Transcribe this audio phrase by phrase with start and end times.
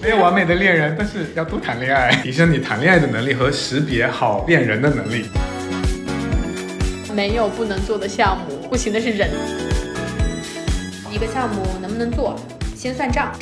[0.00, 5.26] 没有完美的恋人，但是要多谈恋爱，提升你谈恋爱的能力和识别好恋人的能力。
[7.12, 9.28] 没有不能做的项目，不行的是人。
[11.10, 12.38] 一个项目能不能做，
[12.76, 13.32] 先算账。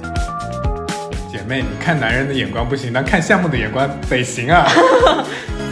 [1.30, 4.67] 姐妹，你看男人的眼光不行，但看项目的眼光得行啊。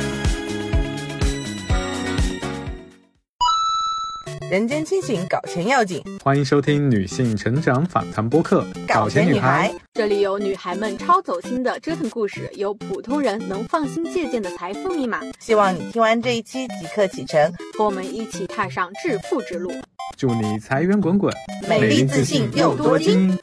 [4.55, 6.01] 人间清醒，搞钱要紧。
[6.23, 15.19] 欢迎收听女性成长访谈播客《搞钱女孩》，这里有女孩们超走心的折腾故事，有普通人能放心借鉴的财富密码。
[15.41, 19.73] 希望你听完这一期即刻启程，和我们一起踏上致富之路。
[20.17, 21.35] 祝你财源滚滚，
[21.69, 23.37] 美丽自信又多金。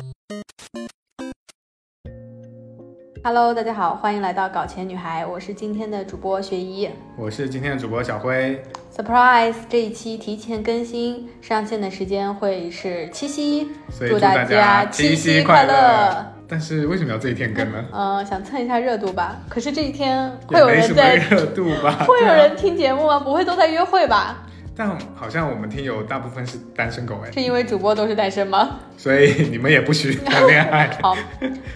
[3.23, 6.89] Hello，大家好，欢迎来到搞钱女孩，我是今天的主播雪姨。
[7.16, 8.59] 我是今天的主播小辉。
[8.91, 9.53] Surprise！
[9.70, 16.26] 这一期提前更新，上线的时间会是七夕，所以祝大家七夕快乐。
[16.48, 17.85] 但是为什么要这一天更呢？
[17.93, 19.38] 嗯、想蹭一下热度吧。
[19.48, 22.03] 可是这一天会有人在，热度吧？
[22.09, 23.20] 会有人听节目吗？
[23.20, 24.43] 不会都在约会吧？
[24.82, 28.79] 但好像我们听友大部分是单身狗哎，是因为主播都是单身吗？
[28.98, 30.90] 所以你们也不许谈恋爱。
[31.04, 31.15] 好，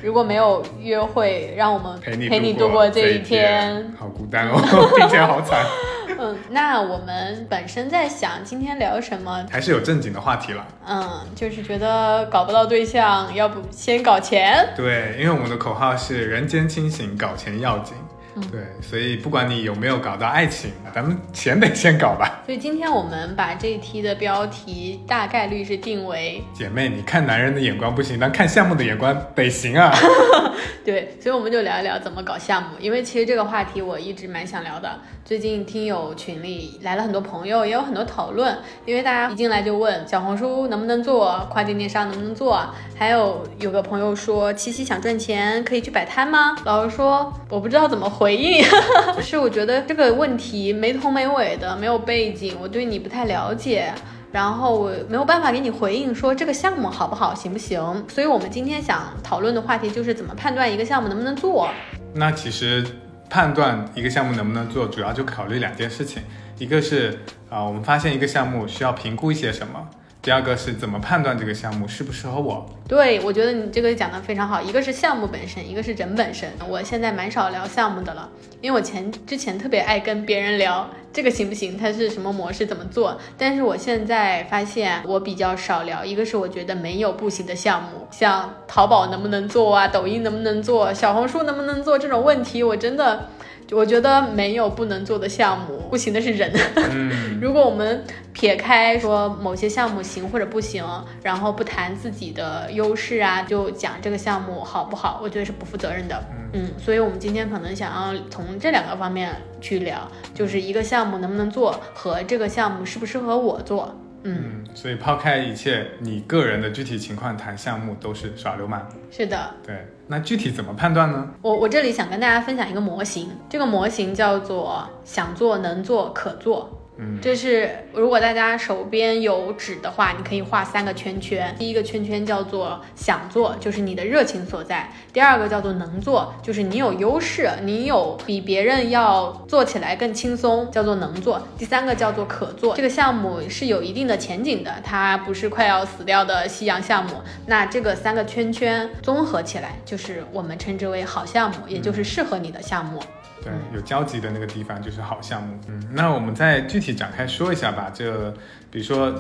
[0.01, 3.93] 如果没有约会，让我们陪你陪你度度过这一一天。
[3.95, 4.59] 好孤单哦，
[4.97, 5.63] 听起来好惨。
[6.17, 9.45] 嗯，那我们本身在想今天聊什么？
[9.51, 10.65] 还是有正经的话题了。
[10.87, 14.67] 嗯，就是觉得搞不到对象，要不先搞钱。
[14.75, 17.93] 对，因为我们的口号是人间清醒，搞钱要紧。
[18.35, 22.41] 嗯对，所以不管你有没有搞到爱情，咱们钱得先搞吧。
[22.45, 29.93] 所以今天我们把这一期的标题大概率是定为姐妹，你看男人的眼光不行，但看项目的眼光得行啊。
[30.83, 34.99] 对，所以我们就聊一聊怎么搞项目，因为其实这个话题我一直蛮想聊的。
[35.23, 38.55] 最近听友群里来了很多朋友，也有很多讨论，
[38.85, 42.63] 因为大家一进来就问小红书能不能做，跨境电商能不能做，
[42.95, 46.55] 还有有个朋友说七夕想赚钱，可以去摆摊吗？
[46.63, 48.63] 老实说，我不知道怎么回应，
[49.17, 53.91] 就是我觉得这个问题没头没尾的，没有背景，我对你不太了解。
[54.31, 58.05] 然后我没有办法给你回应说这个项目好不好，行不行？
[58.09, 61.69] 所以我们今天想讨论的话题就是怎么判断一个项目能不能做。
[62.13, 62.85] 那其实
[63.29, 66.21] 判断一个项目能不能做，主要就考虑两件事情，
[66.57, 67.11] 一个是
[67.49, 69.87] 啊、呃我们发现一个项目需要评估一些什么，
[70.25, 72.67] 第二个是怎么判断这个项目适不适合我。
[72.87, 76.49] 对，我觉得你这个讲的非常好，一个是项目本身，一个是人本身。
[76.67, 78.27] 我现在蛮少聊项目的了，
[78.59, 83.15] 因为我前之前特别爱跟别人聊这个行不行，它是什么模式，怎么做。
[83.37, 93.29] 但是我现在发现我比较少聊，一个是我觉得没有不行的项目，像淘宝能不能做啊，抖音能不能做，小红书能不能做这种问题，我真的。
[93.71, 96.51] 我觉得没有不能做的项目，不行的是人。
[96.75, 100.85] 嗯， 如果我们撇开说某些项目行或者不行，
[101.23, 106.23] 然后不谈自己的优势啊，就讲这个项目好不好，我觉得是不负责任的。
[106.53, 113.93] 嗯，所以我们今天可能想要从这两个方面去聊，就是一个项目能不能做和这个项目适不适合我做。
[114.25, 118.85] 嗯，嗯，所以抛开一切你个人的具体情况谈项目都是耍流氓。
[119.09, 121.29] 是的，对，那具体怎么判断呢？
[121.41, 126.81] 我我这里想跟大家分享一个模型，这个模型叫做想做、能做、可做。
[126.97, 131.53] 嗯，这是如果大家手边有纸的话，你可以画三个圈圈。
[131.59, 147.21] 第一个圈圈叫做想做，就是你的热情所在；第二个叫做能做，就是你有优势，你有比别人要做起来更轻松，叫做能做；第三个叫做可做，这个项目是有一定的前景的，它不是快要死掉的夕阳项目。
[147.45, 153.01] 那这个三个圈圈综合起来，就是我们称之为好项目，也就是适合你的项目。
[153.45, 155.55] 对，有交集的那个地方就是好项目。
[155.67, 157.91] 嗯，那我们再具体展开说一下吧。
[157.93, 158.31] 这
[158.71, 159.13] 比如说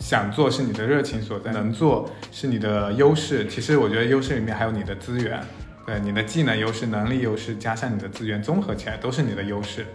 [0.00, 3.46] 想做是你的热情所在，能做是你的优势。
[3.46, 5.40] 其实我觉得优势里面还有你的资源，
[5.86, 9.86] 对，你的技能优势、能力优势加上你的资源综合起来都是你的优势。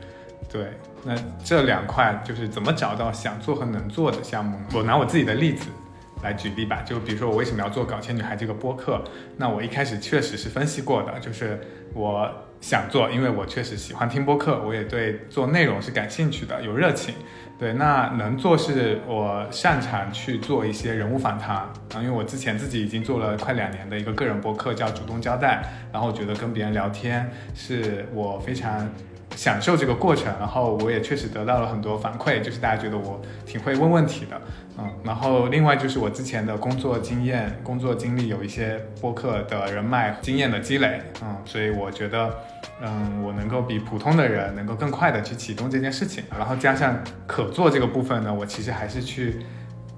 [0.49, 0.67] 对，
[1.03, 4.65] 那这两块就是怎么找到想做和能做的项目呢？
[4.73, 5.67] 我拿我自己的例子。
[6.21, 9.03] 来举例吧，就比如说我为什么要做搞钱女孩这个播客，
[9.35, 11.59] 那我一开始确实是分析过的，就是
[11.93, 17.13] 我想做，因为我确实喜欢听播客，我也对做内容是感兴趣的，有热情。
[17.59, 25.61] 对，那能做是我擅长去做一些人物访谈啊，因为我之前自己已经做了快两年的一个个人播客，叫主动交代，
[25.91, 28.89] 然后觉得跟别人聊天是我非常
[29.35, 34.39] 享受这个过程，然后我也确实得到了很多反馈，就是大家觉得我挺会问问题的，
[34.77, 42.33] 嗯，然后另外就是我之前的工作经验、工作经历有一些播客的人脉经验的积累，嗯，所以我觉得，
[42.81, 46.95] 嗯，我能够比普通的人能够更快的去启动这件事情，然后加上
[47.25, 49.37] 可做这个部分呢，我其实还是去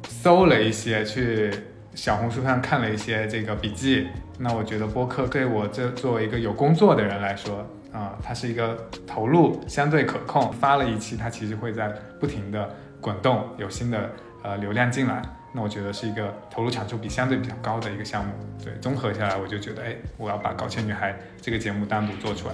[0.07, 1.51] 搜了一些，去
[1.93, 4.07] 小红书上看了一些这个笔记，
[4.39, 7.65] 那我觉得播客对我这作为一个有工作的人来说，
[7.95, 8.77] 啊、它是一个
[9.07, 11.88] 投入相对可控，发了一期，它其实会在
[12.19, 12.69] 不停的
[13.00, 14.12] 滚动，有新的
[14.44, 15.21] 呃流量进来。
[15.53, 18.33] 那我觉得是一个投入产出比相对比较高的一个项目。
[18.62, 22.53] 对，综合下来，我就觉得，哎，我要把《搞钱女孩》这个节目单独做出来。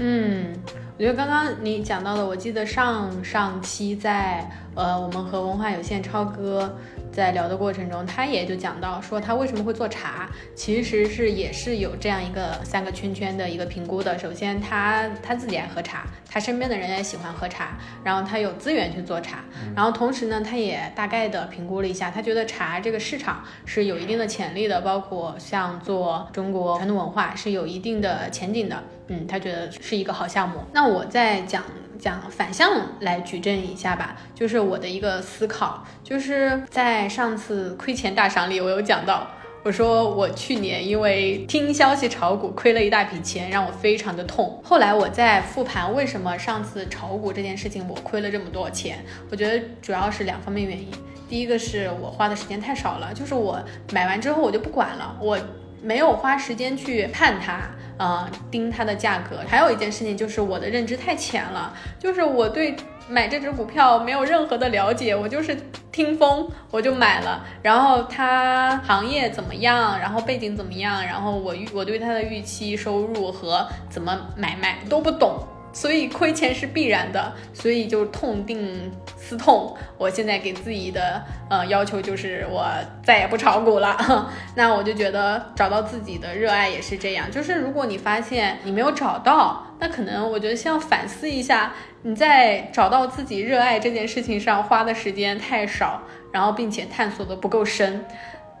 [0.00, 0.54] 嗯，
[0.96, 6.78] 我觉得刚刚你讲到的，我记得上上期在呃我们和文化有限超哥
[7.10, 14.16] 在聊的过程中，他也就讲到说他为什么会做茶，其实是也是有这样一个三个圈圈的一个评估的。
[14.16, 19.38] 首先他他自己爱喝茶，他身边的人也喜欢喝茶，然后他有资源去做茶，
[19.74, 28.80] 然后同时呢，他也大概的评估了一下，他觉得茶这个市场是有一定的潜力的，包括像做中国传统文化是有一定的前景的。
[29.08, 30.60] 嗯，他觉得是一个好项目。
[30.72, 31.64] 那我再讲
[31.98, 32.70] 讲反向
[33.00, 39.26] 来举证一下吧，就是我的一个思考，就是在上次亏钱大赏里，我有讲到。
[39.64, 44.58] 我说我去年因为听消息炒股亏了一大笔钱，让我非常的痛。
[44.62, 50.88] 后来我在复盘为什么上次炒股这件事情我亏了这么多钱，我觉得主要是两方面原因。
[51.28, 53.60] 第一个是我花的时间太少了，就是我
[53.92, 55.36] 买完之后我就不管了，我
[55.82, 57.60] 没有花时间去看它，
[57.98, 59.40] 呃，盯它的价格。
[59.48, 62.76] 还有一件事情就是我的认知太浅了，就是我对
[63.08, 65.56] 买这只股票没有任何的了解，我就是
[65.90, 75.38] 听风我就买了，然后它行业怎么样，然后背景怎么样，然后我预我对它的预期收入和怎么买卖都不懂。
[75.78, 82.66] 所以亏钱是必然的，所以就痛定思痛，我现在给自己的呃要求就是我
[83.04, 83.96] 再也不炒股了。
[84.56, 91.72] 那我就觉得找到自己的热爱也是这样，就是如果你发现你没有找到，那可能我觉得先要反思一下，
[92.02, 96.02] 你在找到自己热爱这件事情上花的时间太少，
[96.32, 98.04] 然后并且探索的不够深。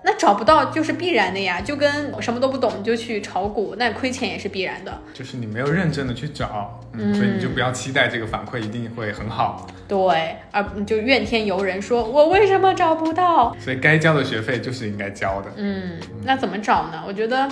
[0.08, 4.98] 那找不到就是必然的呀，就跟什么都不懂就去炒股，那亏钱也是必然的。
[5.12, 9.66] 就是你没有认真的去找，嗯，嗯所以你就不要期待这个反馈一定会很好。
[9.86, 13.54] 对，而就怨天尤人，说我为什么找不到？
[13.60, 17.04] 所以该交的学费就是应该交的，嗯，那怎么找呢？
[17.06, 17.46] 我觉得，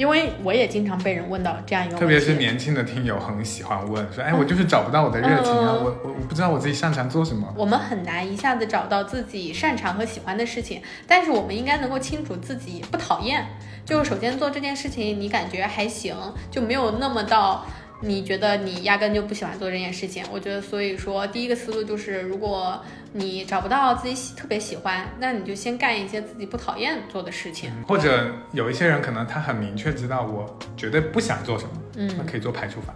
[0.00, 7.46] 因为我也经常被人问到这样一个问题，特别是年轻的听友很喜欢问，说，哎，我就是找不到我的热情啊，嗯我我我不知道我自己擅长做什么。
[7.54, 13.46] 我们很难一下子找到自己擅长和喜欢的事情，但是我们应该能够清楚自己不讨厌。
[13.84, 16.16] 就首先做这件事情，你感觉还行，
[16.50, 17.66] 就没有那么到
[18.00, 20.24] 你觉得你压根就不喜欢做这件事情。
[20.32, 22.82] 我觉得，所以说第一个思路就是，如果
[23.12, 27.70] 你找不到自己喜特别喜欢，那你就先干一些自己不讨厌做的事情。
[27.86, 32.94] 或者有一些人可能他很明确知道我绝对不想做什么，嗯那嗯，可以做排除法，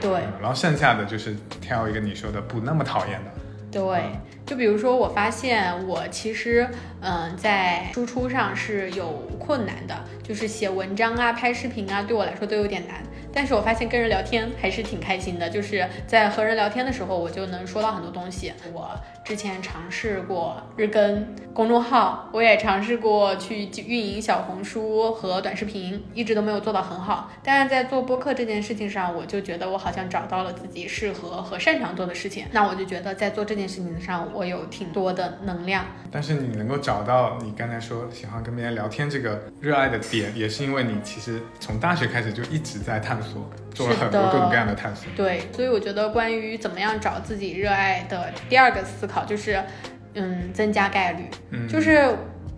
[0.00, 0.10] 对。
[0.10, 3.30] 嗯然后剩下的就是挑一个你说的不那么讨厌的，
[3.72, 4.02] 对，
[4.46, 6.68] 就比如说，我发现我其实，
[7.00, 13.02] 嗯、在输出上是有困难的，就是写文章啊、拍视频啊，对我来说都有点难。
[13.34, 18.50] 但是我发现跟人聊天还是挺开心的，就是在和人聊天的时候，我就能说到很多东西。
[18.72, 27.30] 我之前尝试过日更公众号，我也尝试过去运营小红书和短视频，一直都没有做到很好。
[27.42, 32.46] 但是在做播客这件事情上，我就觉得我好像找到了自己适合和擅长做的事情。
[32.52, 35.84] 那我就觉得在做这件事情上，我有挺多的能量。
[36.10, 45.06] 但是你能够找到你刚才说喜欢跟别人聊天这个热爱的点，也是因为你其实从大学开始就一直在探索，做了很多各种各样的探索。
[45.16, 49.62] 对，所以我觉得关于怎么样找自己热爱的第二个思考就是，
[50.14, 51.24] 嗯，增加概率。
[51.50, 52.14] 嗯，就是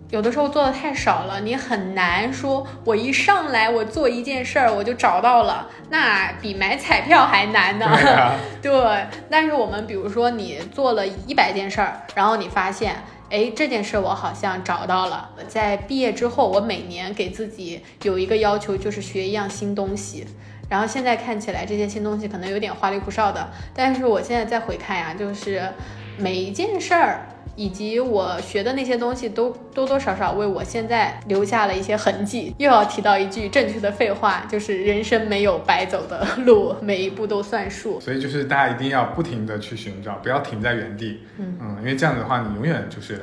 [0.09, 7.85] 有的时候做的太少了，你很难说，我一上来我做一件事儿我就找到了，那比买彩票还难呢。
[8.01, 12.95] 对啊， 对，但是我们比如说你做了一百件事儿，然后你发现，
[13.29, 15.29] 哎，这件事我好像找到了。
[15.47, 20.25] 在毕业之后，我每年给自己有一个要求，就是学一样新东西。
[20.67, 25.67] 然后现在看起来这些新东西可能有点花里胡哨的，但是我现在再回看呀，就是
[26.19, 27.21] 每一件事儿。
[27.55, 32.55] 以及我学的那些东西都多多少少为我现在留下了一些痕迹。
[32.57, 37.99] 又要提到一句正确的废话，就是人生没有白走的路，每一步都算数。
[37.99, 41.19] 所以就是大家一定要不停的去寻找，不要停在原地。
[41.37, 43.19] 嗯因为这样的话，你永远就是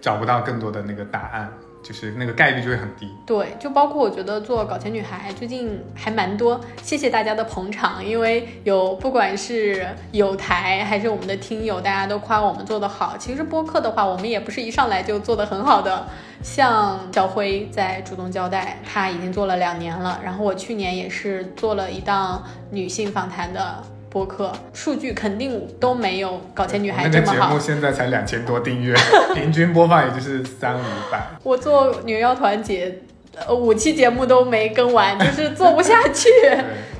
[0.00, 1.52] 找不到更多的那个答案，
[1.86, 3.14] 就是那个概率就会很低。
[3.24, 13.16] 对，就包括我觉得做搞钱女孩最近还蛮多，谢谢大家的捧场，因为有不管是有台还是我们的听友，大家都夸我们做得好。
[13.16, 16.08] 其实播客的话，我们也不是一上来就做得很好的，
[16.42, 23.80] 像小辉在主动交代，他已经做了两年了，然后我去年也是做了一档女性访谈的。
[24.16, 27.60] 播客，数据肯定都没有《搞钱女孩那》个节这么好目。
[27.60, 28.96] 现在才两千多订阅，
[29.36, 30.82] 平均播放也就是三五
[31.12, 31.22] 百。
[31.42, 33.00] 我做女妖团节，
[33.46, 36.30] 呃，五期节目都没更完，就是做不下去。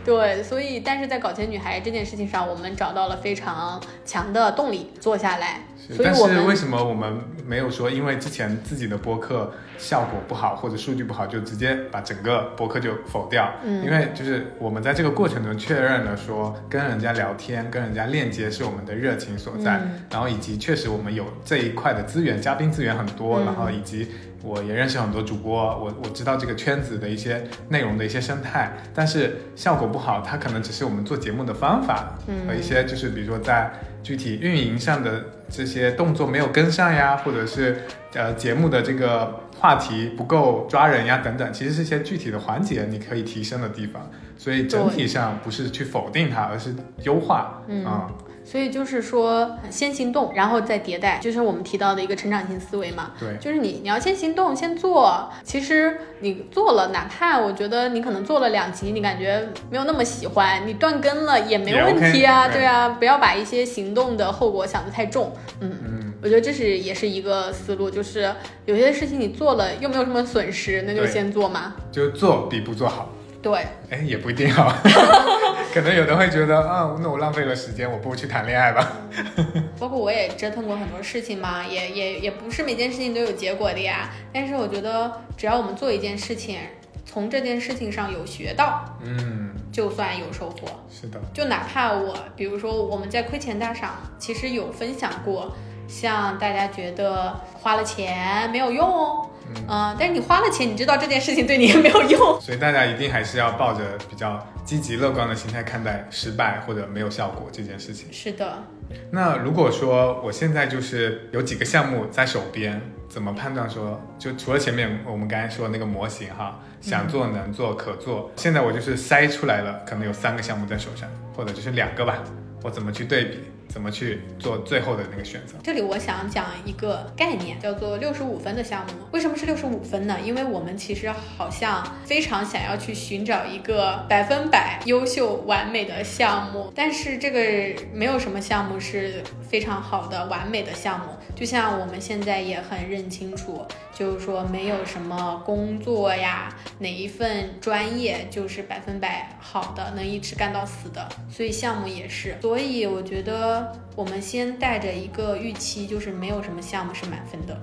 [0.06, 5.62] 对，所以但是在搞钱女孩这件事情上，我们找到了非常强的动力做下来。
[5.76, 13.52] 是但是所以我们为什么我们没有说，因为之前自己的播客效果不好或者数据不好，就直接把整个播客就否掉？
[13.64, 24.08] 嗯因为就是我们在这个过程中确认了说，跟人家聊天、跟人家链接是我们的热情所在，嗯然后以及确实我们有这一块的资源，嘉宾资源很多，嗯然后以及
[24.42, 32.46] 我也认识很多主播，我我知道这个圈子的一些内容的一些生态，但是效果不好，它可能只是我们做节目的方法嗯。
[32.46, 37.82] 和一些就是比如说在具体运营上的这些动作没有跟上呀，或者是
[38.14, 47.84] 呃节目的这个话题不够抓人呀等等，其实是一些具体的环节你可以提升的地方，所以整体上不是去否定它，而是优化，嗯。
[47.84, 48.06] 啊
[48.46, 53.10] 所以就是说，先行动，然后再迭代，就是我们提到的一个成长型思维嘛。
[53.18, 53.36] 对。
[53.40, 55.28] 就是你，你要先行动，先做。
[55.42, 65.32] 其实你做了，哪怕我觉得你可能做了两集，你感觉没有那么喜欢，你断更了也没问题啊，OK，对对啊，不要把一些行动的后果想得太重。
[65.58, 68.32] 嗯，嗯，我觉得这是也是一个思路，就是
[68.64, 71.74] 有些事情你做了又没有什么损失，那就先做嘛。
[71.90, 73.10] 就做比不做好，
[73.42, 74.72] 对，哎，也不一定好，
[75.76, 78.92] 可能有的会觉得啊，那我浪费了时间，我不如去谈恋爱吧。
[79.78, 84.08] 包括我也折腾过很多事情嘛，也也也不是每件事情都有结果的呀。
[84.32, 86.58] 但是我觉得，只要我们做一件事情，
[87.04, 90.60] 从这件事情上有学到，嗯，就算有收获。
[90.90, 95.54] 是的，就哪怕我，比如说我们在亏钱大赏，其实有分享过，
[95.86, 99.28] 像大家觉得花了钱没有用哦，
[99.68, 102.38] 嗯、但是你花了钱，你知道这件事情对你也没有用。
[102.40, 108.12] 所以大家一定还是要抱着比较积极乐观的心态看待失败或者没有效果这件事情。
[108.12, 108.62] 是的，
[109.10, 122.22] 那如果说我现在就是有几个项目在手边，怎么判断说，就除了前面我们刚才说的那个模型哈，想做、能做、可做，现在我就是筛出来了，可能有三个项目在手上，或者就是两个吧，
[122.62, 123.38] 我怎么去对比，
[123.76, 125.52] 怎么去做最后的那个选择？
[125.62, 128.92] 这里我想讲一个概念，叫做六十五分的项目。
[129.12, 130.16] 为什么是六十五分呢？
[130.24, 141.08] 因为我们其实好像非常想要去寻找一个百分百优秀完美的项目，但是这个没有什么项目是非常好的完美的项目。
[141.34, 143.62] 就像我们现在也很认清楚，
[143.96, 151.08] 就是说没有什么工作呀，哪一份专业就是百分百好的，能一直干到死的。
[151.30, 152.36] 所以项目也是。
[152.42, 157.58] 所以我觉得我们先带着一个预期，就是没有什么项目是满分的。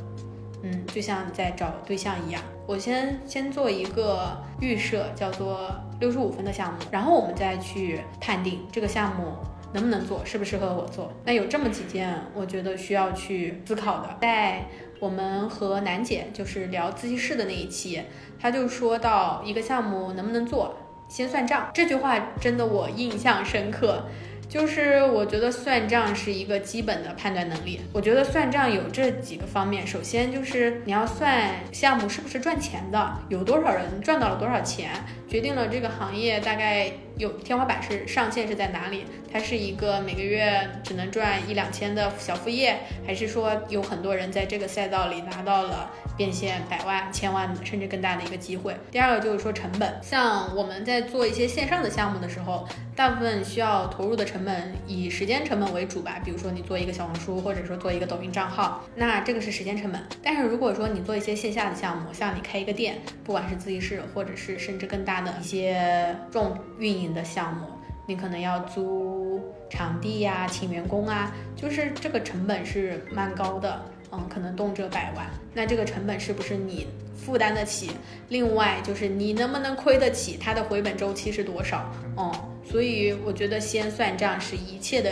[0.63, 9.35] 嗯，就像在找对象一样，我先先做一个预设，叫做六十五分的项目，然后我们再去判定这个项目
[9.71, 11.13] 能不能做，适不适合我做。
[11.25, 14.17] 那有这么几件，我觉得需要去思考的。
[14.21, 14.65] 在
[15.03, 18.01] 我们和楠姐就是聊自习室的那一期，
[18.39, 20.77] 她就说到一个项目能不能做，
[21.09, 21.69] 先算账。
[21.73, 24.05] 这句话真的我印象深刻。
[24.47, 27.81] 就是我觉得算账是一个基本的判断能力。
[27.91, 34.91] 我觉得算账有这几个方面，首先就是你要算项目是不是赚钱的，有多少人赚到了多少钱，
[35.27, 36.91] 决定了这个行业大概
[37.23, 39.05] 有天花板是上限是在哪里。
[39.31, 42.77] 它是一个每个月只能赚一两千的小副业，
[43.07, 48.75] 还是说有很多人在这个赛道里拿到了变现百万、千万甚至更大的一个机会？
[48.91, 59.99] 第二个就是说成本，像我们在做一些线上的项目的时候，大部分需要投入的成本以时间成本为主吧，比如说你做一个小红书，或者说做一个抖音账号，那这个是时间成本。
[60.21, 67.67] 但是如果说你做一些线下的项目，像你开一个店，不管是自习室，或者是甚至更大的一些重运营的项目，
[68.07, 75.27] 你可能要租场地呀、请员工啊，就是这个成本是蛮高的，嗯，可能动辄百万。
[75.53, 77.91] 那这个成本是不是你负担得起？
[78.29, 80.37] 另外就是你能不能亏得起？
[80.37, 81.91] 它的回本周期是多少？
[82.17, 82.31] 嗯，
[82.63, 85.09] 所以我觉得先算账是一切的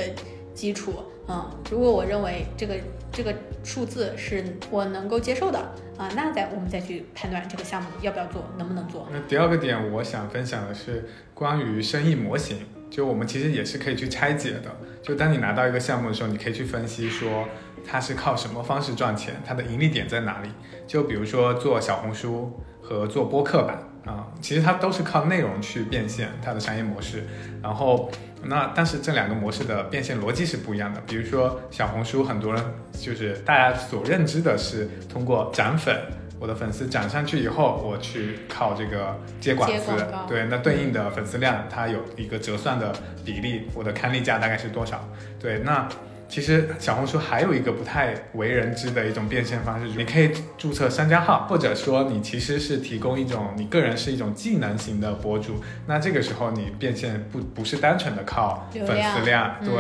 [0.53, 0.93] 基础。
[1.27, 2.75] 嗯，如果我认为这个
[3.12, 5.60] 这个数字是我能够接受的
[5.96, 9.08] 啊，那再我们再去判断这个项目要不要做，能不能做。
[9.12, 11.08] 那第二个点，我想分享的是
[11.41, 12.60] 关于生意模型。
[12.91, 14.65] 就我们其实也是可以去拆解的。
[15.01, 17.48] 就当你拿到一个项目的时候，你可以去分析说
[17.83, 20.50] 它是靠什么方式赚钱，它的盈利点在哪里。
[20.86, 27.24] 就比如说做小红书和做播客吧，啊，其实它都是靠内容去变现它的商业模式。
[27.63, 28.12] 然后
[28.43, 31.01] 那但是这两个模式的变现逻辑是不一样的。
[31.07, 36.00] 比如说小红书，很多人就是大家所认知的是通过涨粉。
[36.41, 39.91] 我的粉丝涨上去以后，我去靠这个接广子
[40.27, 42.91] 对，那对应的粉丝量它有一个折算的
[43.24, 45.07] 比例，我的刊例价大概是多少？
[45.39, 45.88] 对，那。
[46.31, 59.74] 其实小红书还有一个不太为人知的一种变现方式，你可以注册商家号，或者说你其实是提供一种你个人是一种技能型的博主，那这个时候你变现不不是单纯的靠粉丝量，对，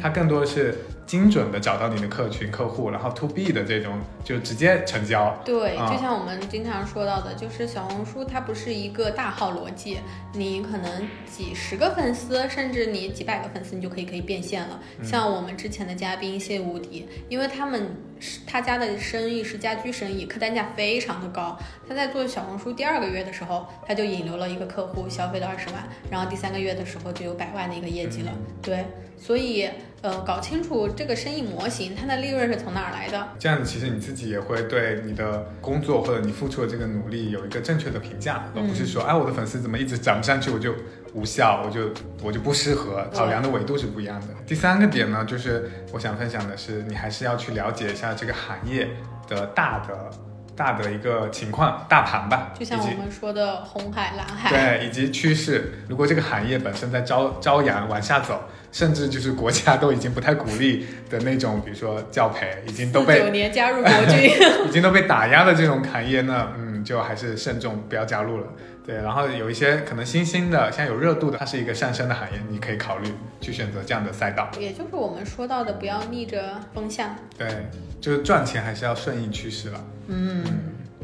[0.00, 0.74] 它更多是。
[1.08, 5.34] 精准的找到你的客群客户，然后 to B 的这种就直接成交。
[5.42, 9.96] 对，就像我们经常说到的，就是小红书它不是一个大号逻辑，
[10.34, 14.78] 你可能几十个粉丝，甚至你几百个粉丝，你就可以可以变现了。
[15.02, 21.58] 像我们之前的嘉宾谢无敌，因为他们是他家的生意是家居生意，客单价非常的高。
[21.88, 28.32] 他在做小红书第二个月的时候，他就引流了一个客户，消费了二十万，然后第三个月的时候就有百万的一个业绩了。
[28.60, 28.84] 对，
[29.20, 29.68] 所以。
[30.00, 33.30] 呃，搞清楚这个生意模型，它的利润是从哪儿来的？
[33.36, 40.72] 这样子，其实你自己也会对你的工作或者你付出的这个努力有一个正确的评价，而不是说，哎，我的粉丝怎么一直涨不上去，我就
[41.14, 41.90] 无效，我就
[42.22, 43.04] 我就不适合。
[43.12, 44.28] 考量的维度是不一样的。
[44.46, 48.88] 第三个点呢，就是我想分享的是，你还是要去了解一下这个行业
[49.26, 50.10] 的大的
[50.58, 52.52] 大的一个情况，大盘吧。
[52.58, 54.50] 就像我们说的红海、蓝海。
[54.50, 55.72] 对，以及趋势。
[55.88, 58.42] 如果这个行业本身在朝朝阳往下走。
[58.70, 64.30] 甚至就是国家都已经不太鼓励的那种，比如说教培，已经都被九年加入国军，
[64.68, 68.46] 已经都被打压的这种行业呢，嗯，就还是慎重，不要加入了。
[68.88, 74.48] 对，然后有一些可能新兴的，像有热度的，它是一个上升的行业，你可以考虑去选择这样的赛道。
[74.58, 77.14] 也就是我们说到的，不要逆着风向。
[77.36, 77.68] 对，
[78.00, 79.84] 就是赚钱还是要顺应趋势了。
[80.06, 80.42] 嗯。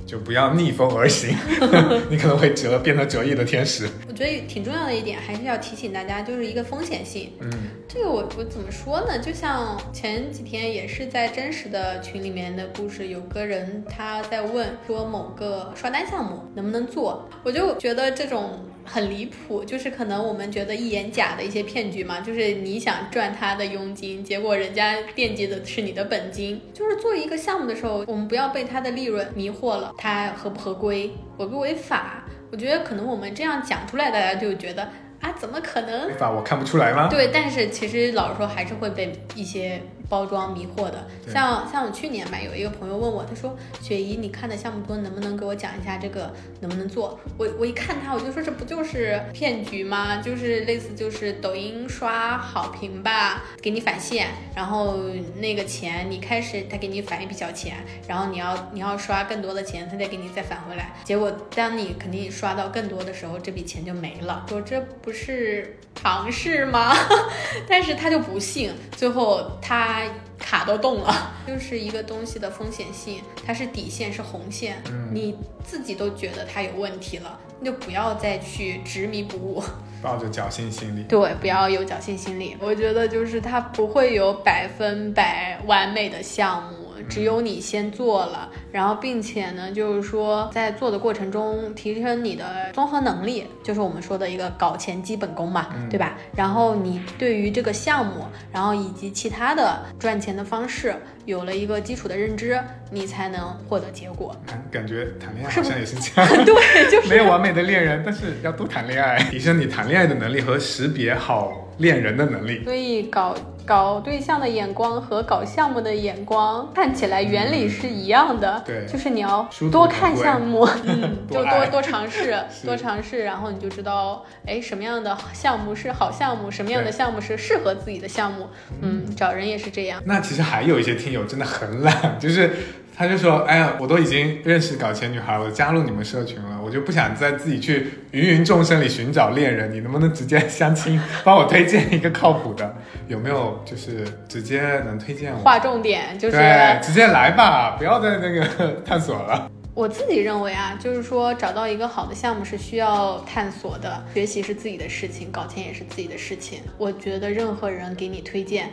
[0.07, 1.37] 就不要逆风而行，
[2.11, 3.89] 你可能会折变成折翼的天使。
[4.07, 7.33] 我觉得挺重要的一点，还是要提醒大家，就是一个风险性。
[7.41, 7.51] 嗯，
[7.89, 9.19] 这个我我怎么说呢？
[9.19, 18.61] 就像前几天也是在真实的群里面的故事，有个人他在问说某个刷单项目能不能做，我就觉得这种。
[18.85, 26.61] 很离谱，就是可能我们觉得一眼假的一些骗局嘛，就是你想赚他的佣金，结果人家惦记的是你的本金。
[26.73, 32.25] 就是做一个项目的时候，我们不要被他的利润迷惑了，他合不合规，违不违法？
[32.50, 34.88] 我觉得可能我们这样讲出来，大家就觉得。
[35.21, 36.07] 啊，怎么可能？
[36.09, 37.09] 违法我看不出来吗？
[37.09, 41.07] 对，但是其实老实说，还是会被一些包装迷惑的。
[41.27, 50.19] 像像我去年吧，有一个朋友问我，他说：“雪姨，你看的项目多，能不能给我讲一下这个能不能做？”我我一看他，我就说这不就是骗局吗？
[50.21, 54.99] 就是类似就是抖音刷好评吧，给你返现，然后
[55.38, 60.93] 那个钱你开始他给你返一笔小钱，然后你要你要刷更多的钱，他再给你再返回来。
[61.03, 64.45] 结果当你肯定刷到更多的时候，这笔钱就没了。
[64.51, 65.14] 说这不。
[65.14, 66.95] 是尝试吗？
[67.67, 70.03] 但是他就不信，最后他
[70.38, 71.33] 卡都动了。
[71.49, 79.62] 就是一个东西的风险性，它是底线，是红线，你自己都觉得它有问题了，那就不要再去执迷不悟，
[80.03, 81.05] 抱着侥幸心理。
[81.05, 82.55] 对，不要有侥幸心理。
[82.61, 88.50] 我觉得就是它不会有百分百完美的项目，只有你先做了。
[88.72, 96.16] 然后，并且呢，就是说，在做的过程中提升你的综合能力，就是我们说的一个搞钱基本功嘛，对吧？
[96.37, 104.35] 然后你对于这个项目，然后以及其他的赚钱的方式，有了一个基础的认知，你才能获得结果。
[104.70, 112.63] 感觉谈恋爱好像也是这 样，对，就是没有完美的恋人，但是要多谈恋爱，提升你谈恋爱的能力和识别好恋人的能力。
[112.65, 113.35] 所以搞。
[113.67, 128.51] 搞对象的眼光和搞项目的眼光看起来原理是一样的，对，就是你要多看项目，嗯， 就多多尝试， 多尝试，然后你就知道，哎，什么样的项目是好项目，什么样的项目是适合自己的项目，
[128.83, 130.03] 嗯，找人也是这样。
[130.05, 132.51] 那其实还有一些听友真的很懒，就是。
[132.96, 139.72] 他就说：“哎呀，我都已经认识搞钱女孩，我加入你们社群了，我就不想再自己去芸芸众生里寻找恋人。
[139.72, 142.72] 你能不能直接相亲，帮我推荐一个靠谱的？
[143.09, 145.38] 有没有就是直接能推荐我？
[145.38, 146.37] 划重点就是，
[146.80, 149.50] 直接来吧，不要再那个探索了。
[149.74, 156.61] 我自己认为啊，就是说找到一个好的项目是需要探索的，学习是自己的事情，搞钱也是自己的事情。
[156.78, 158.70] 我觉得任何人给你推荐，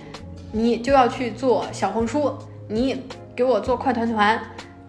[0.52, 3.02] 你就要去做小红书，你。”
[3.36, 4.40] 给我做快团团，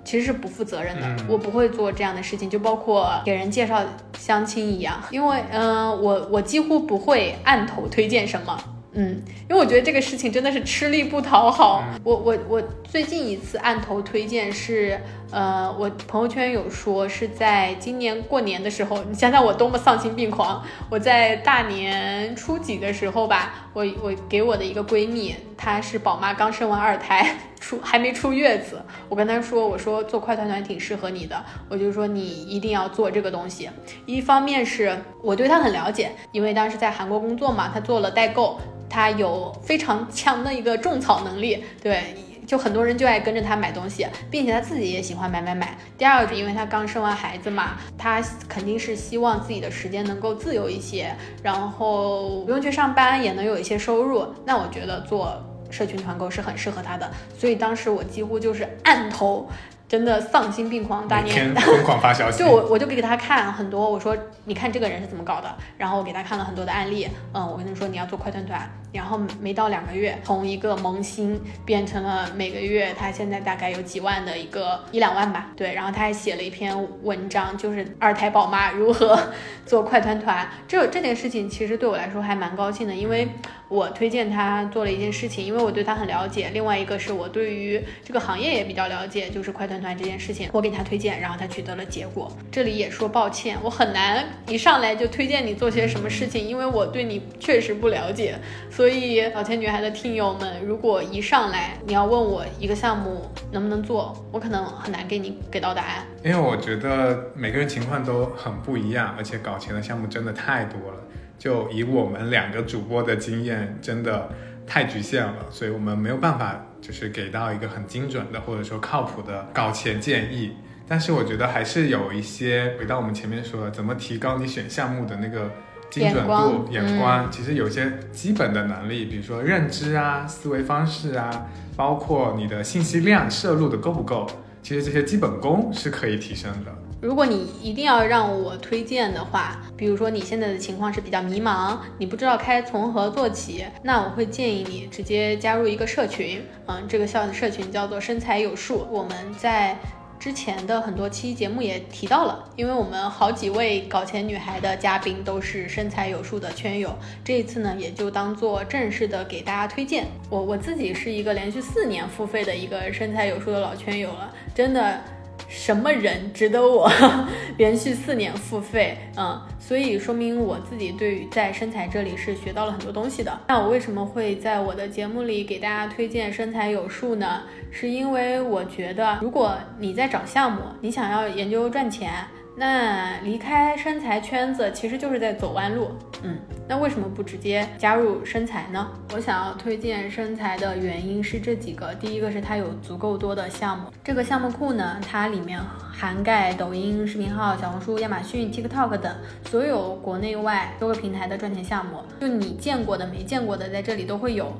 [0.05, 1.25] 其实是不负责任的。
[1.29, 3.83] 我不会做这样的事情，就包括给人介绍
[4.19, 5.01] 相亲一样。
[5.11, 8.59] 因为，嗯，我我几乎不会按头推荐什么。
[8.95, 11.83] 嗯，因为我觉得这个事情真的是吃力不讨好。
[12.05, 15.01] 我我我最近一次按头推荐是，
[15.31, 19.03] 呃，我朋友圈有说是在今年过年的时候。
[19.05, 20.63] 你想想我多么丧心病狂！
[20.91, 27.37] 我在大年初几的时候吧，我我给我的一个闺蜜，她是宝妈，刚生完二胎。
[27.61, 33.71] 出还没出月子，我跟她说，我说做快团团挺适合你的，我就说你一定要做这个东西。
[34.05, 42.03] 一方面是我对她很了解，因为当时在韩国工作嘛，她做了代购，她有非常强的一个种草能力，对。
[42.45, 45.79] 就很多人就爱跟着他买东西，并且他自己也喜欢买买买。
[45.97, 54.27] 第二个是因为他刚生完孩子嘛，他肯定是希望自己的时间能够自由一些，然后不用去上班，也能有一些收入。
[54.45, 55.41] 那我觉得做
[55.73, 59.51] 社群团购是很适合他的，所以当时我几乎就是按头。
[59.89, 79.19] 真的丧心病狂，大年 疯狂发消息，就我我就给他看很多，我说你看这个人是怎么搞的，然后我给他看了很多的案例，嗯，我跟他说你要做快团团，然后没到两个月，从一个萌新变成了每个月他现在大概有几万的一个一两万吧，对，然后他还写了一篇文章，就是二胎宝妈如何
[79.67, 83.29] 做快团团，这这件事情其实对我来说还蛮高兴的，因为。
[83.73, 86.51] 我推荐他做了一件事情，因为我对他很了解。
[86.53, 92.31] 另外一个是我对于这个行业也比较了解，就是快团团这件事情，我给他推荐，然后他取得了结果。
[92.51, 98.39] 这里也说抱歉，我很难一上来就推荐你做些什么事情，因为我对你确实不了解。
[98.71, 110.99] 所以老千女孩的听友们，如果一上来你要问我一个项目能不能做，我可能很难给你给到答案，因为我觉得每个人情况都很不一样，而且搞钱的项目真的太多了。
[111.43, 114.31] 就以我们两个主播的经验，真的
[114.65, 120.53] 太局限了，所以我们没有办法就是给到一个很精准的或者说靠谱的搞钱建议。
[120.87, 125.51] 但是我觉得还是有一些，回到我们前面说的，怎么提高你选项目的那个
[125.91, 134.29] 精准度、眼光，其实有些基本的能力，比如说认知啊、思维方式啊，包括你的信息量摄入的够不够，
[134.63, 136.73] 其实这些基本功是可以提升的。
[137.03, 148.87] 如果你一定要让我推荐的话，比如说你现在的情况是比较迷茫，你不知道该从何做起，那我会建议你直接加入一个社群，嗯，这个校的社群叫做身材有数。
[148.89, 149.77] 我们在
[150.21, 160.07] 之前的很多期节目也提到了，因为我们好几位搞钱女孩的嘉宾都是身材有数的圈友，这一次呢也就当做正式的给大家推荐。
[160.31, 165.01] 我我自己是一个连续四年付费的一个身材有数的老圈友了，真的。
[165.49, 166.91] 什么人值得我
[167.59, 168.99] 连续四年付费？
[169.17, 173.39] 嗯，所以说明我自己对于在身材这里是学到了很多东西的。
[173.49, 177.43] 那我为什么会在我的节目里给大家推荐身材有数呢？
[177.71, 182.13] 是因为我觉得，如果你在找项目，你想要研究赚钱。
[182.55, 185.91] 那离开身材圈子其实就是在走弯路，
[186.23, 186.39] 嗯，
[186.69, 188.89] 那为什么不直接加入身材呢？
[189.15, 195.59] 我想要推荐身材的原因是这几个，第一个是它有足够多的项目，这个项目库呢，它里面
[195.93, 199.17] 涵盖抖音视频号、小红书、亚马逊、TikTok 等
[199.49, 204.53] 所有国内外多个平台的赚钱项目，就你见过的、没见过的，在这里都会有。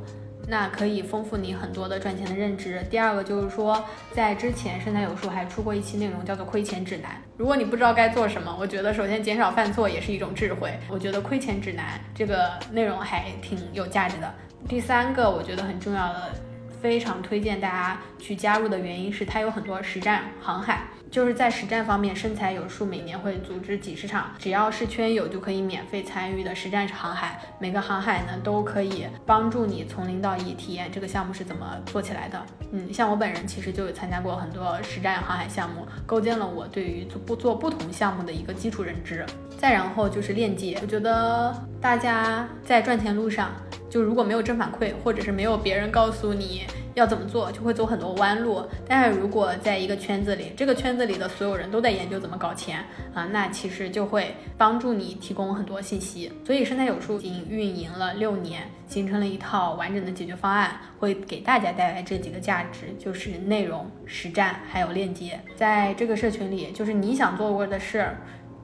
[0.49, 2.85] 那可以丰富你很多的赚钱的认知。
[2.91, 7.11] 第二个就是说，在之前身材有数还出过一期内容，叫做亏钱指南。
[7.37, 10.79] 如果你不知道该做什么，我觉得首先减少犯错也是一种智慧。
[10.89, 14.35] 我觉得亏钱指南这个内容还挺有价值的。
[14.69, 16.33] 第三个我觉得很重要的，
[16.81, 20.83] 非常推荐大家去加入的原因是它有很多实战航海。
[21.13, 27.39] 就是在实战方面，身材有数每年会组织几十场，只要是圈友就可以免费参与的实战航海。
[27.59, 32.43] 每个航海呢，都可以帮助你从零到一体验这个项目是怎么做起来的。
[32.71, 39.27] 嗯，像我本人其实就有参加过很多实战航海项目，构建了我对于做不做不同项目的一个基础认知。
[39.59, 43.51] 再然后就是链接，我觉得大家在赚钱路上，
[43.93, 46.63] 就如果没有正反馈，或者是没有别人告诉你。
[46.95, 56.31] 要怎么做就会走很多弯路，但是如果在一个圈子里，这个圈子里的所有人都在研究怎么搞钱啊，那其实就会帮助你提供很多信息。
[56.45, 65.41] 所以生态有数已经运营了六年，形成了一套完整的解决方案，会给大家带来这几个价值，就是内容、实战还有链接。
[65.57, 68.19] 在这个社群里，就是你想做过的事儿，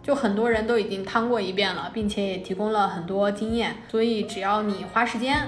[0.09, 3.77] 就很多人都已经趟过一遍了，并且也提供了很多经验。
[3.91, 5.43] 所以只要你花时间。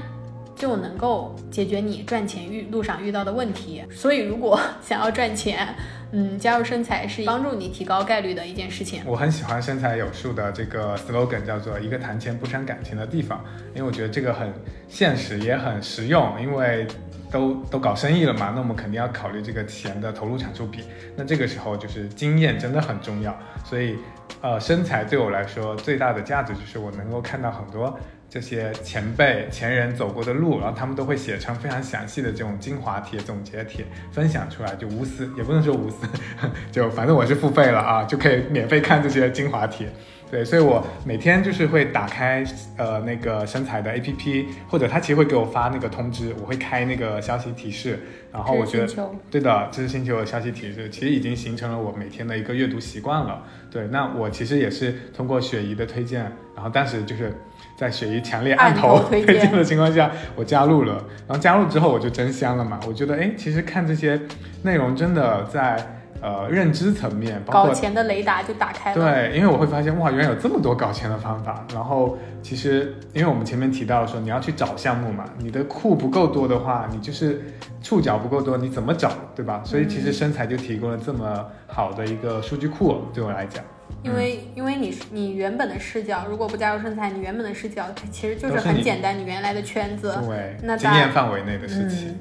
[0.56, 3.82] 就能够解决你赚钱遇路上遇到的问题。
[3.90, 5.66] 所以，如果 想要赚钱，
[6.12, 9.02] 嗯，加入身材是帮助你提高概率的一件事情。
[9.06, 13.42] 我很喜欢身材有数的这个 slogan，叫做一个谈钱不伤感情的地方，
[13.74, 14.52] 因为我觉得这个很
[14.86, 16.38] 现实，也很实用。
[16.38, 16.86] 因为
[17.32, 20.84] 都都搞生意了嘛，那我们肯定要考虑这个钱的投入产出比。
[21.16, 23.34] 那这个时候就是经验真的很重要。
[23.64, 23.96] 所以，
[24.40, 27.98] 呃，身材对我来说最大的价值就是我能够看到很多。
[28.28, 36.06] 这些前辈前人走过的路，然后他们都会写成非常详细的这种精华帖、总结帖，分享出来，就无私，也不能说无私，
[36.70, 39.92] 就反正我是付费了啊，就可以免费看这些精华帖。
[40.30, 42.44] 对，所以我每天就是会打开
[42.76, 47.98] 呃那个身材的 APP，或者他其实会给我发那个通知，我会开那个消息提示，
[48.32, 53.42] 然后我觉得对的，知识星球的消息提示，其实已经形成了我每天的一个阅读习惯了。
[53.70, 56.20] 对，那我其实也是通过雪姨的推荐，
[56.54, 57.32] 然后当时就是
[57.76, 61.04] 在雪姨强烈按头推荐荐的情况下，我加入了。
[61.26, 64.20] 然后加入之后我就真香了嘛，我觉得哎，其实看这些
[64.62, 68.94] 内容真的在呃认知层面，包括搞钱的雷达就打开了。
[68.94, 71.64] 对，因为我会发现哇，原来有这么多搞钱的方法。
[71.72, 77.42] 然后其实，因为我们前面提到说你要去找项目嘛，你的库不够多的话，你就是
[77.82, 79.62] 触角不够多，你怎么找，对吧？
[79.64, 83.64] 所以其实身材就提供了这么好的一个数据库，对我来讲，
[84.02, 90.18] 因为因为你你原本的视角，如果不加入身材，你原本的视角其实就是很简单，你原来的圈子。
[90.26, 92.08] 对那经验范围内的事情。
[92.08, 92.18] 嗯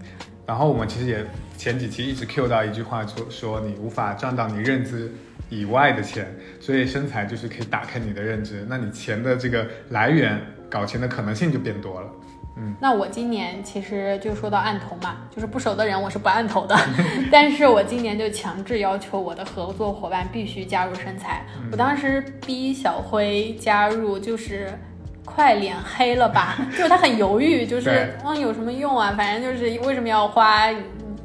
[0.50, 1.24] 然后我们其实也
[1.60, 5.14] 前几期一直 Q 到一句话，说说你无法赚到你认知
[5.48, 6.26] 以外的钱，
[6.60, 12.10] 所以身材就是可以打开你的认知，那你钱的这个来源，搞钱的可能性就变多了。
[12.58, 16.76] 嗯那我今年其实就说到按头嘛，就是不熟的人我是不按头的，
[17.32, 21.46] 但是我今年就强制要求我的合作伙伴必须加入身材。
[21.72, 24.74] 我当时逼小辉加入，就是
[25.36, 28.10] 快脸黑了吧， 就是他很犹豫，就是对。
[28.26, 30.72] 嗯有什么用啊，反正就是为什么要花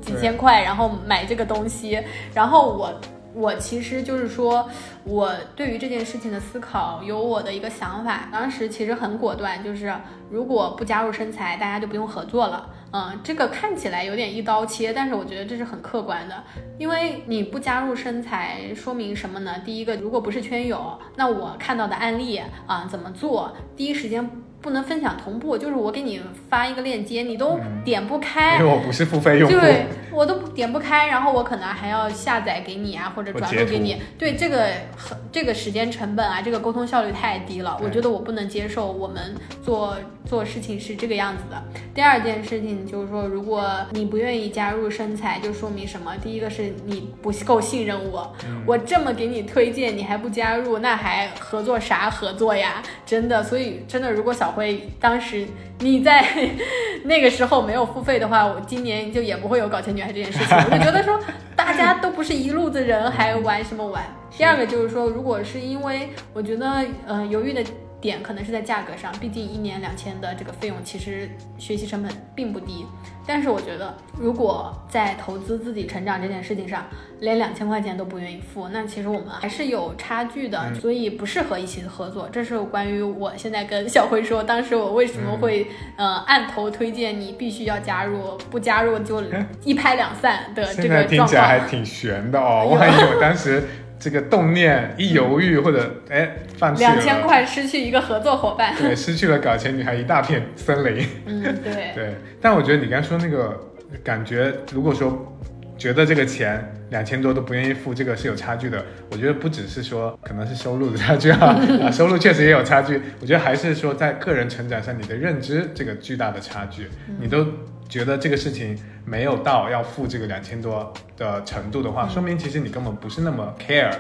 [0.01, 2.01] 几千块然后买这个东西，
[2.35, 2.93] 然后我。
[3.35, 4.69] 我其实就是说，
[5.05, 8.29] 我对于这件事情的思考有我的一个想法。
[8.31, 9.93] 当时其实很果断，就是
[10.31, 12.71] 如果不加入身材，大家就不用合作了。
[12.93, 16.45] 嗯，这个看起来有点一刀切，但是我觉得这是很客观的，
[16.79, 19.59] 因为你不加入身材，说明什么呢？
[19.65, 24.31] 第一个，如果不是圈友，那我看到的案例啊、怎么做，第一时间
[24.65, 34.01] 不能分享同步，就是我给你发一个链接，你都点不开，因为我不是付费用户，对我都点不开，然后我可能还要下载给你啊，或者转录给你。
[34.19, 38.91] 对这个很这个时间成本啊，这个沟通效率太低了，我觉得我不能接受。
[38.91, 41.63] 我们做做事情是这个样子的。
[41.95, 46.17] 第二件事情就是说，如果你不愿意加入身材，就说明什么？
[46.23, 48.35] 第一个是你不够信任我，
[48.67, 52.83] 我这么给你推荐，你还不加入，那还合作啥合作呀？
[53.05, 55.47] 真的，所以真的，如果小辉当时
[55.81, 56.25] 你在
[57.05, 60.57] 那个时候没有付费的话，我今年就也不会有搞钱女孩这件事情。
[60.57, 61.21] 我就觉得说，
[61.55, 64.03] 大家都不是一路子人，还玩什么玩？
[64.37, 67.63] 第二个就是说，如果是因为我觉得，呃，犹豫的
[68.05, 72.85] 点可能是在价格上，毕竟一年两千的这个费用，其实学习成本并不低。
[73.27, 76.85] 但是我觉得，如果在投资自己成长这件事情上，
[77.21, 82.29] 连两千块钱都不愿意付，那其实我们还是有差距的，所以不适合一起合作。
[82.31, 89.23] 这是关于我现在跟小辉说，当时我为什么会、呃按头推荐你必须要加入，不加入就
[89.65, 91.61] 一拍两散的这现在听个状起来还。
[91.67, 93.65] 挺悬的哦，哎呦我还以为当时
[93.99, 101.07] 这个动念一犹豫或者哎放弃了，两千块失去一个合作伙伴，对， 失去了搞钱女孩一大片森林。
[101.27, 103.59] 嗯，对， 对，但我觉得你刚才说那个
[104.03, 105.35] 感觉，如果说
[105.77, 108.85] 觉得这个钱两千多都不愿意付，这个是有差距的。
[109.11, 113.01] 我觉得不只是说可能是收入的差距啊， 啊，收入确实也有差距。
[113.21, 116.89] 我觉得还是说在个人成长上，你的认知这个巨大的差距，
[117.21, 117.45] 你都
[117.89, 123.93] 觉得这个事情没有到要付这个两千多的程度的话，说明其实你根本不是那么 care。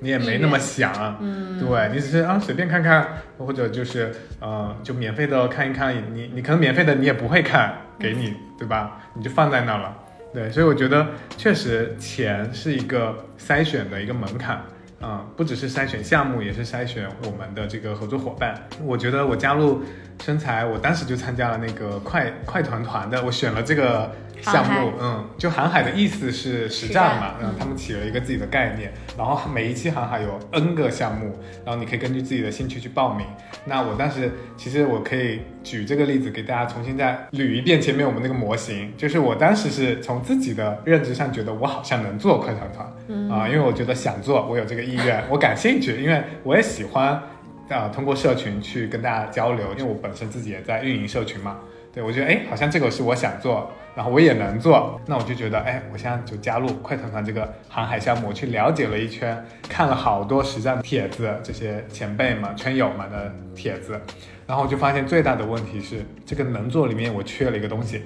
[0.00, 9.00] 你也没那么想，嗯，对你只是啊随便看看，或者就是呃就免费的看一看，你你可能免费的你也不会看，给你对吧？
[9.14, 9.96] 你就放在那了，
[10.32, 11.04] 对，所以我觉得
[11.36, 14.62] 确实钱是一个筛选的一个门槛，
[15.00, 18.60] 嗯、不只是筛选项目，也是筛选我们的这个合作伙伴。
[18.82, 19.82] 我觉得我加入
[20.22, 24.10] 生财，我当时就参加了那个快快团团的，我选了这个
[24.42, 33.26] 项目，嗯，就航海的意思是实实战嘛，嗯，他们起了一个自己的概念，然后每一期航海有 N 个项目，然后你可以根据自己的兴趣去报名。
[33.64, 47.20] 那我当时其实我可以举这个例子给大家重新再捋一遍前面我们那个模型，就是我当时是从自己的认知上觉得我好像能做快团团，嗯啊、因为我觉得想做，我有这个意愿，我感兴趣，因为我也喜欢
[47.68, 51.58] 啊、通过社群去跟大家交流，因为我本身自己也在运营社群嘛。
[51.92, 64.00] 对，我觉得哎，好像这个是我想做，然后我也能做，那我就觉得哎，我现在就加入快团团这个航海项目，我去了解了一圈，看了好多实战帖子，这些前辈们、圈友们的帖子，
[64.46, 68.02] 然后我就发现最大的问题是这个能做里面我缺了一个东西，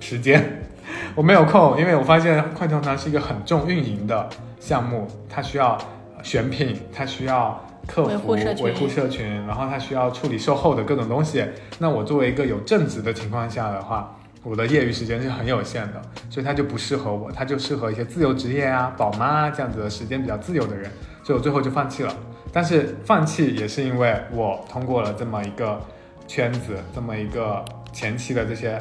[0.00, 0.44] 时间，
[1.16, 4.28] 我没有空，因为我发现快团团是一个很重运营的
[4.60, 5.78] 项目，它需要
[6.22, 8.64] 选品，它需要客服维护社群。
[8.66, 11.42] 维护社群，然后它需要处理售后的各种东西。
[11.78, 20.90] 那我作为一个有正职的情况下的话，我的业余时间是很有限的，所以它就不适合我，它就适合一些自由职业啊、宝妈啊这样子的时间比较自由的人，
[21.22, 22.14] 所以我最后就放弃了。
[22.52, 25.80] 但是放弃也是因为我通过了这么一个
[26.26, 28.78] 圈子，这么一个前期的这些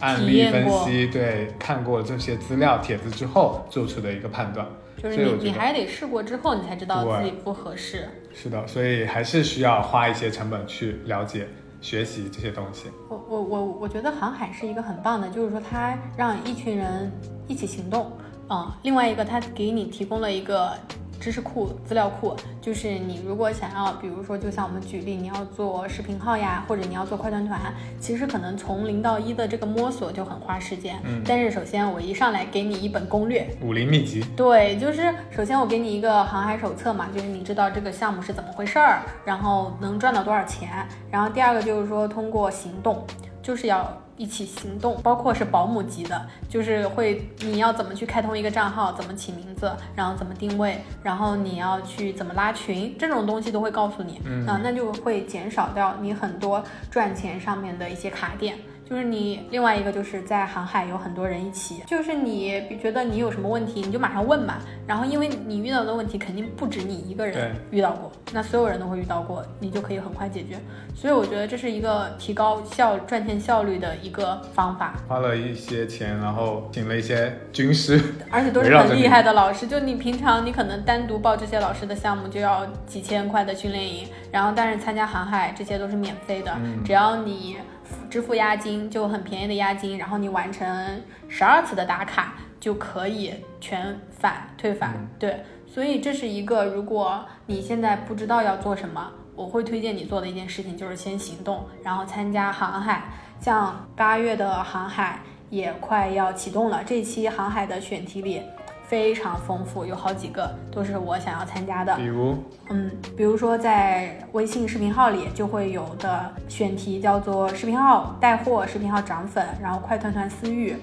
[0.00, 4.66] 案例分析，对，看过这些资料帖子之后做出的一个判断。
[5.02, 8.08] 就是你你还得试过之后，你才知道自己不合适。
[8.34, 11.48] 是的，所以还是需要花一些成本去了解、
[11.80, 12.90] 学习这些东西。
[13.08, 17.10] 我我我我觉得航海是一个很棒的，就是说它让一群人
[17.46, 18.12] 一起行动，
[18.50, 20.72] 嗯，另外一个它给你提供了一个
[21.20, 27.60] 知识库、资料库，就是你如果想要，比如说就像我们举例，你要做视频号呀，或者你要做快团团，
[28.00, 30.96] 其实可能从零到一的这个摸索就很花时间。
[31.04, 40.86] 嗯但是首先我一上来给你一本攻略，武林秘籍，对，就是首先我给你一个航海手册嘛，就是你知道这个项目是怎么回事儿，然后能赚到多少钱。
[41.10, 43.04] 然后第二个就是说通过行动，
[43.48, 54.20] 就是要一起行动，包括是保姆级的，就是会你要怎么去开通一个账号，怎么起名字，然后怎么定位，然后你要去怎么拉群，这种东西都会告诉你。
[54.26, 58.58] 嗯啊，那就会减少掉你很多赚钱上面的一些卡点。
[58.88, 64.54] 就是你另外一个就是在航海有很多人一起，就是你觉得你有什么问题，你就马上问嘛。
[64.86, 70.58] 然后因为你遇到的问题肯定不止你一个人遇到过，那所有人都会遇到过，你就可以很快解决。
[70.94, 79.66] 所以我觉得这是一个提高效赚钱效率的一个方法，花了一些钱，然后请了一些军师， 而且都是很厉害的老师。
[79.66, 87.77] 就你平常你可能单独报这些老师的项目就要几千块的训练营，然后但是参加航海这些都是免费的，嗯只要你付
[88.10, 94.94] 支付押金就很便宜的押金，然后你完成十二次的打卡就可以全返退返。
[94.94, 99.12] 嗯对，所以这是一个如果你现在不知道要做什么。
[99.38, 103.04] 我会推荐你做的一件事情就是先行动，然后参加航海。
[103.40, 108.42] 像八月的航海也快要启动了，这期航海的选题里
[108.88, 111.94] 非常丰富，有好几个都是我想要参加的。
[111.96, 112.36] 比如
[112.70, 120.74] 嗯，比如说在微信视频号里就会有的选题叫做视频号带货、视频号涨粉，然后快团团私域，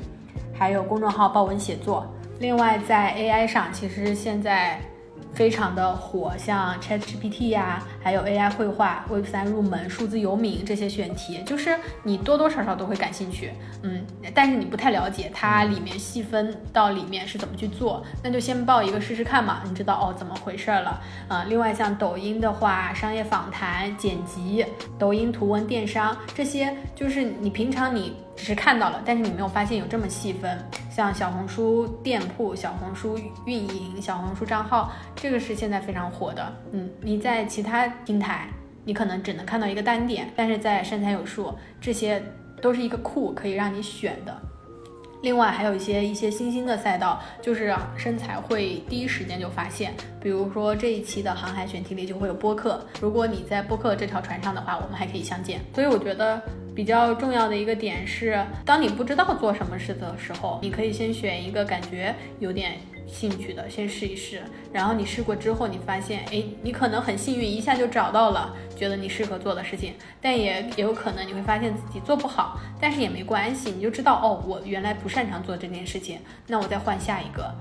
[0.53, 2.05] 还有公众号爆文写作。
[2.39, 4.79] 另外在 AI 上，其实现在
[5.33, 24.63] 非常的火，像 ChatGPT 呀，还有 AI 绘画、Web 三入门、数字游民这些选题，就是你多多少少都会感兴趣，嗯，但是你不太了解它里面细分到里面是怎么去做，那就先报一个试试看嘛，你知道哦怎么回事儿了，啊、另外像抖音的话，商业访谈、剪辑、
[24.99, 36.53] 抖音图文电商这些，就是你平常你只是看到了，但是你没有发现有这么细分，像小红书店铺、小红书运营、小红书账号，这个是现在非常火的。
[36.71, 38.47] 嗯，你在其他平台，
[38.83, 42.21] 你可能只能看到一个单点，但是在身材有数，这些
[42.61, 44.35] 都是一个库，可以让你选的。
[45.21, 55.61] 另外还有一些一些新兴的赛道，就是身材会第一时间就发现，比如说这一期的航海选题里就会有播客，如果你在播客这条船上的话，我们还可以相见。
[55.73, 56.39] 所以我觉得
[56.75, 62.73] 比较重要的一个点是，当你不知道做什么事的时候，你可以先选一个感觉有点
[63.15, 64.41] 兴趣的，先试一试。
[64.73, 77.55] 然后你试过之后，你发现，哎，你可能很幸运，一下就找到了觉得你适合做的事情，但也也有可能你会发现自己做不好，但是也没关系，你就知道，哦，我原来不擅长做这件事情，那我再换下一个。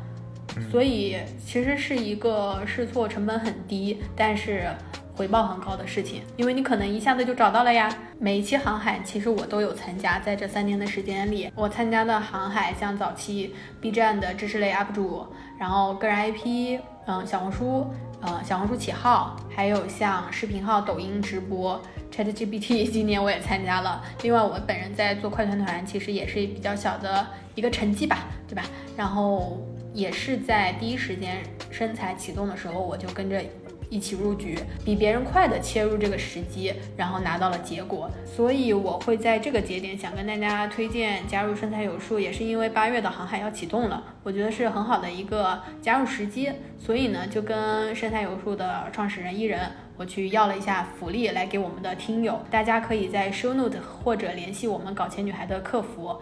[0.70, 4.68] 所以其实是一个试错成本很低，但是
[5.16, 7.88] 回报很高的事情，因为你可能一下子就找到了呀。
[8.20, 15.26] 每一期航海其实我都有参加，在这三年的时间里，我参加的航海像早期 B 站的知识类 UP 主，
[15.58, 17.86] 然后个人 IP，嗯，小红书，
[18.20, 21.80] 呃，小红书起号，还有像视频号、抖音直播。
[22.12, 28.62] ChatGPT 今年我也参加了，另外我本人在做快团团，其实也是比较小的一个成绩吧，对吧？
[28.96, 29.58] 然后
[29.92, 33.42] 也是在第一时间身材启动的时候，我就跟着
[33.90, 38.10] 一起入局，比别人快的切入这个时机，然后拿到了结果。
[38.24, 46.50] 所以我会在这个节点想跟大家推荐加入身材有数，也是因为八月的航海要启动了，我觉得是很好的一个加入时机。
[46.78, 49.70] 所以呢，就跟身材有数的创始人伊人。
[49.96, 56.16] 我去要了一下福利来给我们的听友，大家可以在 show note 或者联系我们搞钱女孩的客服，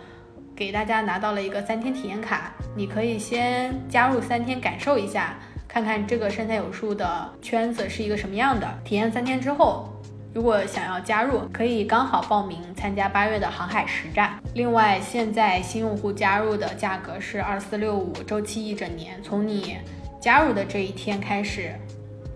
[0.54, 5.38] 给大家拿到了一个三天体验卡，你可以先加入三天感受一下，
[5.72, 8.68] 看看这个身材有数的圈子是一个什么样的。
[8.84, 9.88] 体验三天之后，
[10.34, 14.38] 如果想要加入，可以刚好报名参加八月的航海实战。
[14.52, 19.78] 另外，现在新用户加入的价格是二四六五，周期一整年，从你
[20.20, 21.72] 加入的这一天开始。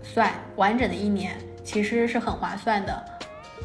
[0.01, 3.05] 算完整的一年其实是很划算的，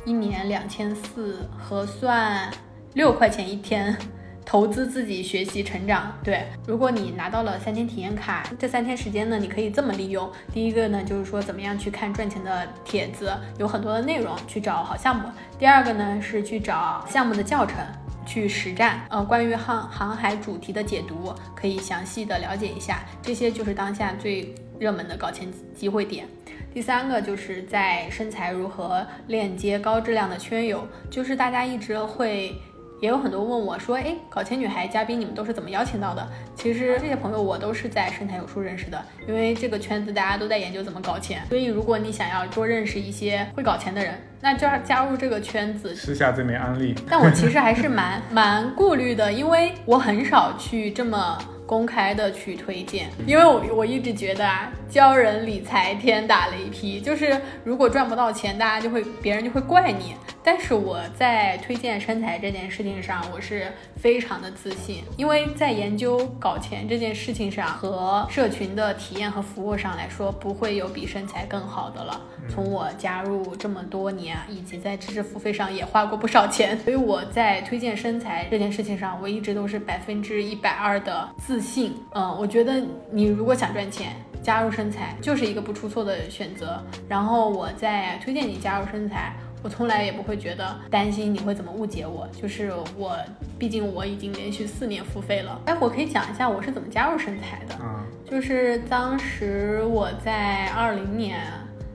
[0.04, 2.50] 一年两千四，合算
[2.92, 3.96] 六块钱一天，
[4.44, 6.12] 投资自己学习成长。
[6.22, 10.30] 对，如果你拿到了三天体验卡，这三天时间呢，你可以这么利用。
[10.52, 15.28] 第一个呢，就是说怎么样去看赚钱的帖子，有很多的内容去找好项目。
[15.58, 17.76] 第二个呢，是去找项目的教程。
[18.24, 23.04] 去实战，呃，关于航航海主题的解读，可以详细的了解一下。
[23.20, 26.24] 这些就是当下最热门的搞钱机会点。
[26.72, 32.54] 第三个就是在身材如何链接高质量的圈友，就是大家一直会。
[33.02, 36.24] 也有很多问我说，哎，搞钱女孩嘉宾你们都是怎么邀请到的？
[36.54, 45.92] 其实这些朋友我都是在深财有数认识的，因为这个圈子大家都在研究怎么搞钱，所以如果你想要多认识一些会搞钱的人，那就要加入这个圈子。
[45.96, 51.36] 私下这枚安利，但我其实还是蛮蛮顾虑的，因为我很少去这么。
[51.64, 57.34] 公开的去推荐，因为我我一直觉得啊，教人理财天打雷劈，就是
[57.64, 60.14] 如果赚不到钱，大家就会别人就会怪你。
[60.44, 72.20] 但是我在推荐身材这件事情上，我是非常的自信，因为在研究搞钱这件事情上和社群的体验和服务上来说，不会有比身材更好的了。
[72.48, 81.94] 从我加入这么多年，以及在知识付费上也花过不少钱，所以我在推荐身材这件事情上，我一直都是百分之一百二的自信。
[82.14, 86.84] 嗯，我觉得你如果想赚钱，加入身材就是一个不出错的选择。
[87.08, 89.32] 然后我在推荐你加入身材，
[89.62, 93.16] 我从来也不会觉得担心你会怎么误解我，就是我，
[93.58, 95.60] 毕竟我已经连续四年付费了。
[95.66, 97.76] 哎，我可以讲一下我是怎么加入身材的。
[97.80, 101.40] 嗯，就是当时我在二零年。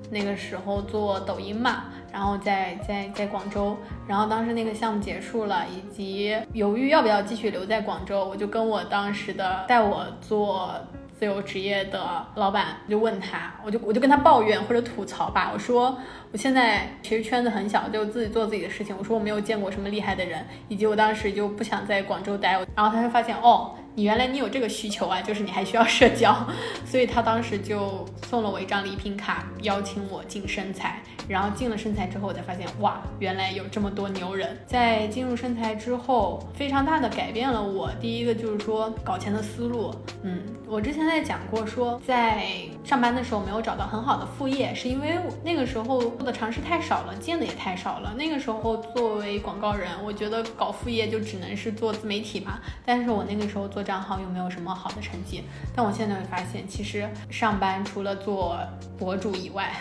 [0.09, 3.75] 那个时候做抖音嘛，然后在在在广州，
[4.07, 10.71] 然后当时那个项目结束了，以及犹豫要不要继续留在广州，我就跟我当时的带我做
[11.17, 15.97] 自由职业的老板就问他，我就我就跟他抱怨或者吐槽吧，我说
[16.31, 23.75] 我现在其实圈子很小，就自己做自己的事情，我说我没有见过什么厉害的人，以及我当时就不想在广州待，然后他就发现哦。
[23.97, 26.31] 你原来你有这个需求啊， 就是你还需要社交，
[26.85, 31.01] 所以他当时就送了我一张礼品卡，邀请我进身材。
[31.27, 34.57] 然后进了身材之后，我才发现哇，原来有这么多牛人。
[34.65, 37.91] 在进入身材之后，非常大的改变了我。
[37.99, 42.45] 第一个就是说搞钱的思路，嗯，我之前在讲过，说在
[42.85, 48.13] 上班的时候没有找到很好的副业，是因为那个时候做的尝试太少了，见的也太少了。
[48.17, 52.59] 那个时候作为广告人，我觉得搞副业就只能是做自媒体嘛。
[52.85, 55.43] 但是我那个时候做账号又没有什么好的成绩。
[55.73, 58.59] 但我现在会发现，其实上班除了做
[58.99, 59.71] 博主以外，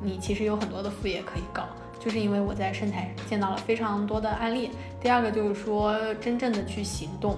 [0.00, 1.64] 你其实有很多的副业可以搞，
[1.98, 4.70] 就是因为我在生态见到了非常多的案例。
[5.00, 7.36] 第二个就是说，真正的去行动。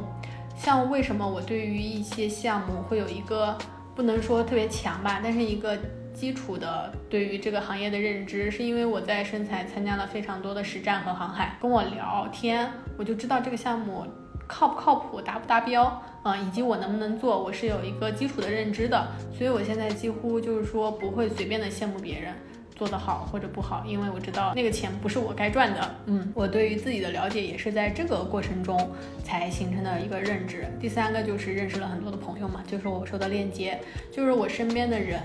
[0.57, 3.57] 像为什么我对于一些项目会有一个
[3.95, 5.79] 不能说特别强吧，但是一个
[6.13, 12.69] 基础的对于这个行业的认知，是因为我在身材参加了非常多的实战和航海，跟我聊天，
[12.99, 14.05] 我就知道这个项目
[14.49, 19.09] 靠不靠谱，达不达标啊，以及我能不能做，我是有一个基础的认知的。
[19.37, 22.35] 所以我现在几乎就是说不会随便的羡慕别人。
[22.79, 25.95] 做得好或者不好，因为我知道那个钱不是我该赚的。
[26.07, 28.79] 嗯，我对于自己的了解也是在这个过程中
[29.25, 30.65] 才形成的一个认知。
[30.79, 33.81] 第三个就是认识了很多的朋友嘛，就是我说的链接，
[34.13, 35.21] 就是我身边的人。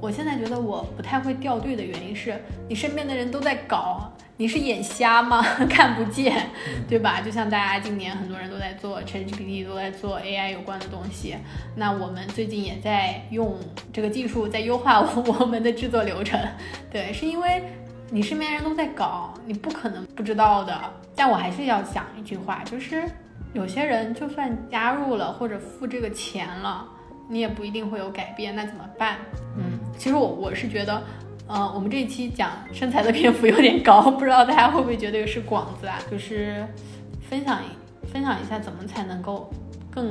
[0.00, 4.12] 我现在觉得我不太会掉队的原因是你身边的人都在搞。
[4.38, 5.42] 你是眼瞎吗？
[5.70, 6.50] 看不见，
[6.86, 7.22] 对吧？
[7.22, 11.34] 就像大家今年很多人都在做 ChatGPT，都在做 AI 有关的东西。
[11.74, 13.58] 那我们最近也在用
[13.92, 15.00] 这个技术，在优化
[15.40, 16.38] 我们的制作流程。
[16.90, 17.62] 对，是因为
[18.10, 20.78] 你身边人都在搞，你不可能不知道的。
[21.14, 23.04] 但我还是要讲一句话，就是
[23.54, 26.86] 有些人就算加入了或者付这个钱了，
[27.30, 28.54] 你也不一定会有改变。
[28.54, 29.16] 那怎么办？
[29.56, 31.02] 嗯，其实我我是觉得。
[31.48, 35.96] 呃，我们这一期讲身材的篇幅有点高，不知道大家会不会觉得是广子啊？
[36.10, 36.66] 就是
[37.30, 37.60] 分享
[38.12, 39.48] 分享一下怎么才能够
[39.88, 40.10] 更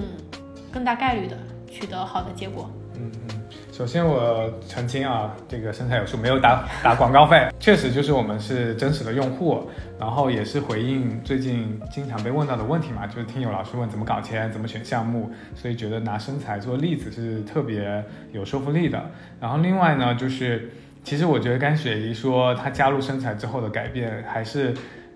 [0.72, 1.38] 更大概率的
[1.70, 2.72] 取得好的结果。
[2.98, 9.70] 嗯嗯，首先我澄清啊，这个身材有数没有打打广告费，确实就是我们是真实的用户，
[10.00, 19.12] 然后也是回应最近经常被问到的问题嘛，就是听友老师问怎么搞钱，怎么选项目，所以觉得拿身材做例子是特别有说服力的。
[19.42, 20.72] 然后另外呢，就是。
[21.06, 24.74] 其实我觉得甘雪怡说她加入身材之后的改变，还是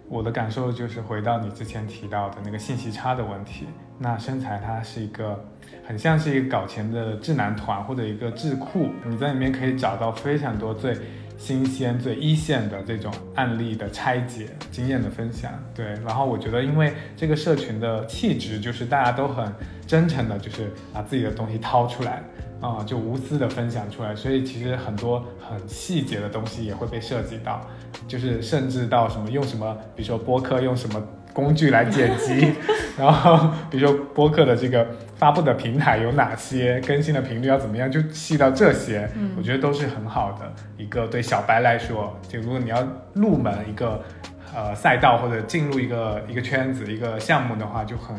[0.07, 3.65] 我的感受就是回到你之前提到的那个信息差的问题。
[3.97, 5.43] 那身材它是一个
[5.83, 10.95] 很像是一个搞钱的智囊团或者一个智库，你在里面可以找到非常多最
[11.39, 15.51] 新鲜、最一线的这种案例的拆解、经验的分享。
[15.73, 19.51] 对，然后我觉得因为这个社群的气质就是大家都很
[19.87, 22.21] 真诚的，就是把自己的东西掏出来。
[22.61, 27.61] 啊，就无私的分享出来，所以其实很多很细节的东西也会被涉及到，
[28.07, 31.01] 就是甚至到什么用什么，比如说播客用什么
[31.33, 32.53] 工具来剪辑，
[32.99, 34.85] 然后比如说播客的这个
[35.15, 44.03] 发布的平台有哪些，更新的频率要怎么样，就细到这些，嗯我觉得都是很好的一个对小白来说，就如果你要入门一个
[44.53, 48.15] 呃赛道或者进入一个一个圈子一个项目的话，就很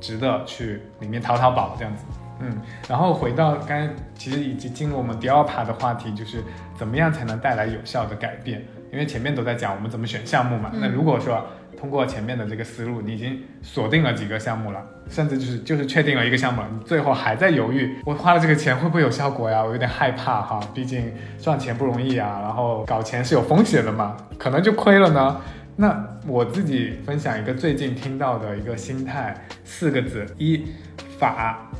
[0.00, 2.02] 值得去里面淘淘宝这样子。
[2.40, 2.56] 嗯，
[2.88, 6.42] 然后回到刚才，其实已经进入我们第二趴的话题，就是
[6.76, 8.62] 怎么样才能带来有效的改变？
[8.92, 10.70] 因为前面都在讲我们怎么选项目嘛。
[10.72, 11.44] 嗯那如果说
[11.78, 19.62] 通过前面的这个思路，你已经锁定了几个项目了，甚至就是就是确定了一个项目了，你最后还在犹豫，我花了这个钱会不会有效果呀？
[19.62, 25.40] 我有点害怕哈，毕竟赚钱不容易啊，然后搞钱是有风险的嘛，可能就亏了呢。
[25.76, 29.32] 那我自己分享一个最近听到的一个心态，
[29.64, 30.66] 四个字：一
[31.16, 31.70] 法，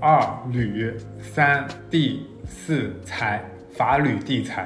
[0.00, 0.20] 二
[0.50, 3.44] 履，三地，四财。
[3.76, 4.62] 法履地财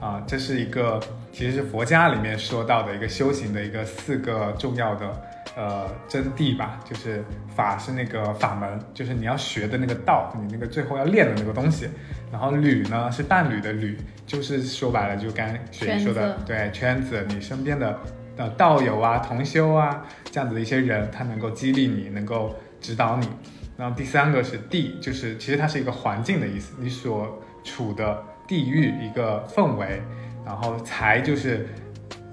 [0.00, 1.02] 啊，这是一个
[1.32, 5.22] 其实是佛家里面说到的一个修行的一个四个重要的
[5.56, 7.24] 呃真谛吧，就是
[7.56, 11.88] 法是那个法门，就是你要学的那个道，你那个最后要练的那个东西。
[12.30, 17.98] 然后履呢是伴侣的履，就是说白了就刚雪姨说的圈，对圈子，你身边的
[18.36, 23.28] 呃道友啊、同修啊这样子的一些人，他能够激励你，能够指导你。
[23.76, 30.00] 然后第三个是地，就是其实它是一个环境的意思，你所处的地域一个氛围。
[30.44, 31.68] 然后财就是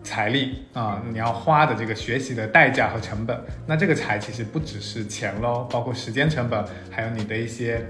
[0.04, 3.40] 财力啊、你要花的这个学习的代价和成本。
[3.68, 7.86] 那这个财其实不只是钱喽，包括时间成本，还有你的一些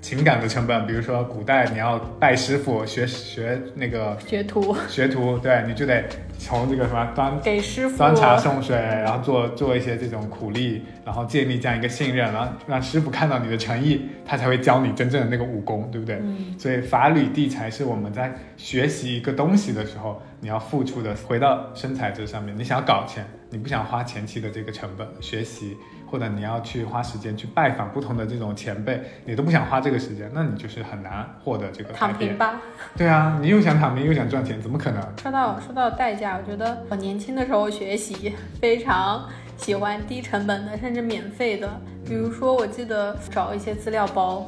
[0.00, 0.86] 情感的成本。
[0.86, 6.02] 比如说古代你要拜师傅学学那个学徒学徒，对，你就得
[6.40, 16.16] 从这个什么端给师傅端茶送水，然后做做一些这种苦力，然后建立这样一个信任，然后让师傅看到你的诚意，他才会教你真正的那个武功，对不对？
[16.22, 21.14] 嗯所以法履地才是我们在学习一个东西的时候，你要付出的。
[21.28, 25.76] 回到身材这上面，你想要搞钱，你不想花前期的这个成本学习，
[26.06, 32.38] 或者你要去花时间去拜访不同的这种前辈，你都不想花这个时间，那你就是很难获得这个改变躺平。
[32.38, 32.60] 吧。
[32.96, 35.02] 对啊，你又想躺平又想赚钱，怎么可能？
[35.20, 41.68] 说到说到代价，我觉得我年轻的时候学习非常喜欢低成本的，甚至免费的。
[42.06, 44.46] 比如说，我记得找一些资料包，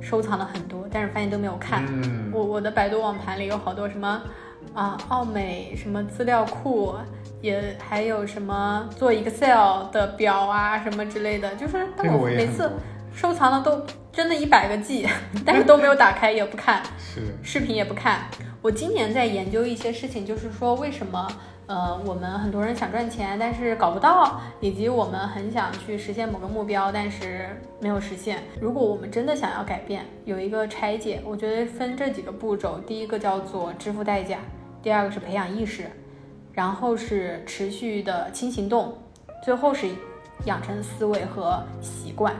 [0.00, 1.84] 收藏了很多，但是发现都没有看。
[1.88, 4.22] 嗯，我我的百度网盘里有好多什么
[4.74, 6.94] 啊，奥美什么资料库，
[7.40, 12.70] 也还有什么做 Excel 的表啊什么之类的，就是但我每次。
[13.12, 15.04] 收藏了都真的一百个 G，
[15.44, 16.80] 但是都没有打开也不看。
[16.96, 18.20] 是，视频也不看。
[18.62, 21.26] 我今年在研究一些事情，就是说为什么
[21.66, 28.42] 呃我们很多人想赚钱，但是搞不到，以及我们很想去实现某个目标，但是没有实现。
[28.60, 32.78] 如果我们真的想要改变，有一个拆解，我觉得分这几个步骤。
[32.86, 34.40] 第一个叫做支付代价，
[34.82, 35.86] 第二个是培养意识，
[36.52, 38.92] 然后是持续的轻行动，
[39.42, 39.88] 最后是
[40.44, 42.34] 养成思维和习惯。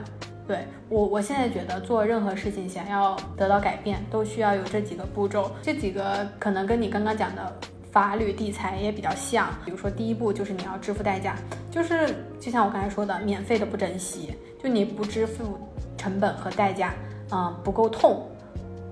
[0.51, 5.53] 对我，我现在觉得做任何事情想要得到改变，都需要有这几个步骤。
[5.63, 7.57] 这几个可能跟你刚刚讲的
[7.93, 9.47] 法律地裁也比较像。
[9.65, 11.37] 比如说，第一步就是你要支付代价，
[11.71, 15.57] 就是就像我刚才说的，免费的不珍惜，就你不支付
[15.97, 16.95] 成本和代价，
[17.31, 18.27] 嗯，不够痛。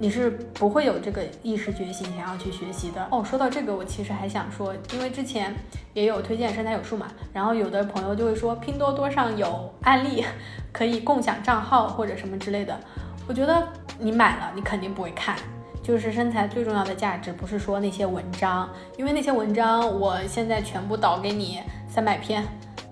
[0.01, 3.24] 你是不会有这个意识觉醒想要去学习的哦。
[3.24, 5.55] 说到这个，我其实还想说，因为之前
[5.92, 10.24] 也有推荐身材有术嘛，然后有的朋友就会说拼多多上有案例
[10.72, 12.78] 可以共享账号或者什么之类的。
[13.26, 13.66] 我觉得
[13.99, 15.36] 你买了，你肯定不会看。
[15.82, 18.68] 就是身材最重要的价值，不是说那些文章，
[18.99, 22.44] 因为那些文章我现在全部导给你三百篇，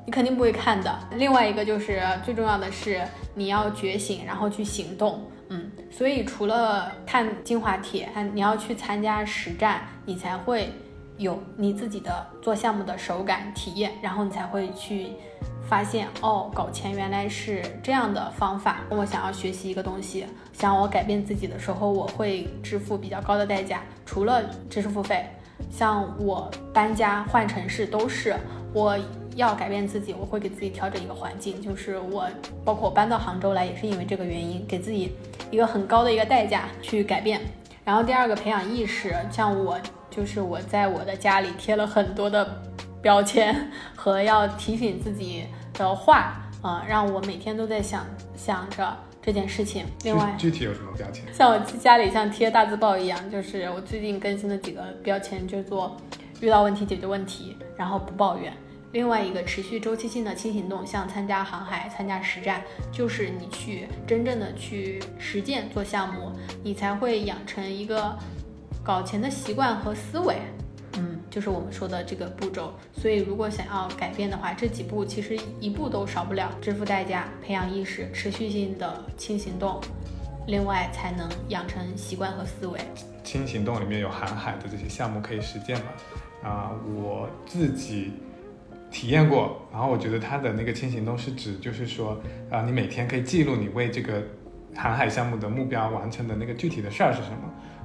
[0.06, 0.98] 你肯定不会看的。
[1.12, 3.02] 另外一个就是最重要的是
[3.34, 5.22] 你要觉醒，然后去行动。
[5.90, 10.70] 所以除了看精华帖，你要去参加实战，你才会
[11.16, 15.08] 有你自己的做项目的手感体验，然后你才会去
[15.68, 18.80] 发现哦，搞钱原来是这样的方法。
[18.90, 25.24] 我想要学习一个东西，想要我改变自己的时候，我会支付比较高的代价，除了知识付费，
[25.70, 28.36] 像我搬家换城市都是
[28.74, 28.98] 我。
[29.36, 32.26] 要改变自己，我会给自己调整一个环境，就是我
[32.64, 35.12] 包括我搬到杭州来，也是因为这个原因，给自己
[35.50, 37.40] 一个很高的一个代价去改变。
[37.84, 39.78] 然后第二个培养意识，像我
[40.10, 42.60] 就是我在我的家里贴了很多的
[43.00, 49.84] 标签和要提醒自己的话，啊、呃，让我每天都在想想着这件事情。
[50.02, 51.22] 另外，具体有什么标签？
[51.32, 55.96] 像我家里像贴大字报一样，就是我最近更新的几个标签，就做
[56.40, 58.52] 遇到问题解决问题，然后不抱怨。
[58.96, 66.32] 另外一个持续周期性的轻行动，像参加航海、参加实战，就是你去真正的去实践做项目，
[66.62, 68.16] 你才会养成一个
[68.82, 70.36] 搞钱的习惯和思维。
[70.94, 72.72] 嗯，就是我们说的这个步骤。
[72.94, 79.78] 所以如果想要改变的话，这几步其实一步都少不了：支付代价、培养意识、持续性的轻行动，
[80.46, 82.80] 另外才能养成习惯和思维。
[83.22, 85.84] 轻行动里面有航海的这些项目可以实践嘛？
[86.42, 88.12] 啊，我自己
[88.90, 92.20] 体验过，然后我觉得他的那个轻行动是指就是说
[92.50, 94.22] 啊，你每天可以记录你为这个
[94.74, 97.38] 航海项目的目标完成的那个具体的事儿是什么。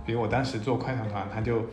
[0.06, 1.64] 比如我当时做快团团，他就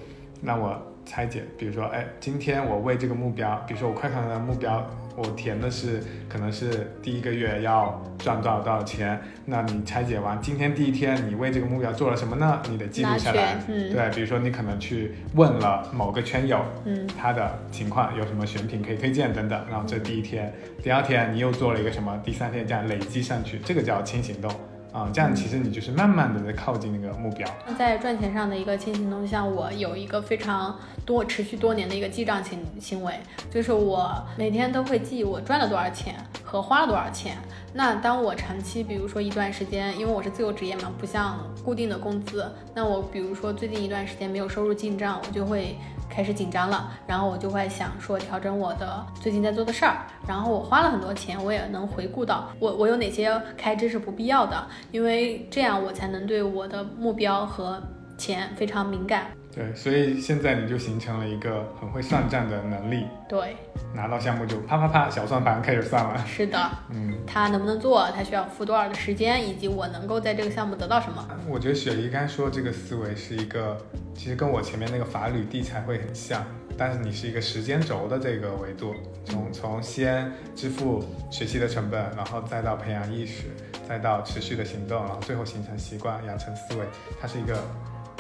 [0.43, 4.87] 让我拆解，比如说，哎，今天我为这个目标，比如说我快团团的目标，
[5.17, 12.61] 我填的是可能是第一个月要赚多少多少钱，那你拆解完，今天第一天你为这个目标做了什么呢？
[12.69, 13.57] 你得记录下来。
[13.69, 24.51] 嗯，对，比如说你可能去问了某个圈友，嗯，他的情况有什么选品可以推荐等等，然后这第一天，第二天你又做了一个什么，第三天这样累积上去，这个叫轻行动。
[24.99, 27.49] 啊，这样其实你就是慢慢的在靠近那个目标。
[27.79, 30.77] 在赚钱上的一个轻行动，像我有一个非常
[31.07, 33.15] 多、持续多年的一个记账行行为，
[33.49, 37.37] 就是我每天都会记我赚了多少钱和花了多少钱。
[37.73, 45.77] 那当我长期，比如说一段时间，因为我是自由职业嘛，不像固定的工资，那我比如说最近一段时间没有收入进账，我就会。
[46.09, 57.83] 开始紧张了，然后我就会想说调整我的最近在做的事儿，然后我花了很多钱，我也能回顾到我我有哪些开支是不必要的，因为这样我才能对我的目标和
[58.17, 59.38] 钱非常敏感。
[59.55, 63.07] 对，所以现在你就形成了一个很会算账的能力。
[63.29, 63.57] 对，
[63.95, 66.25] 拿到项目就啪啪啪，小算盘开始算了。
[66.27, 71.27] 是的，嗯，他能不能做，他需要付多少的时间，以及我能够在这个项目得到什么。
[71.49, 73.77] 我觉得雪梨刚才说这个思维是一个，
[74.15, 76.45] 其实跟我前面那个法律地才会很像，
[76.77, 78.95] 但是你是一个时间轴的这个维度，
[79.25, 83.45] 从从先支付学习的成本，然后再到培养意识，
[83.89, 86.85] 再到持续的行动，然后最后形成习惯，养成思维，
[87.21, 87.59] 它是一个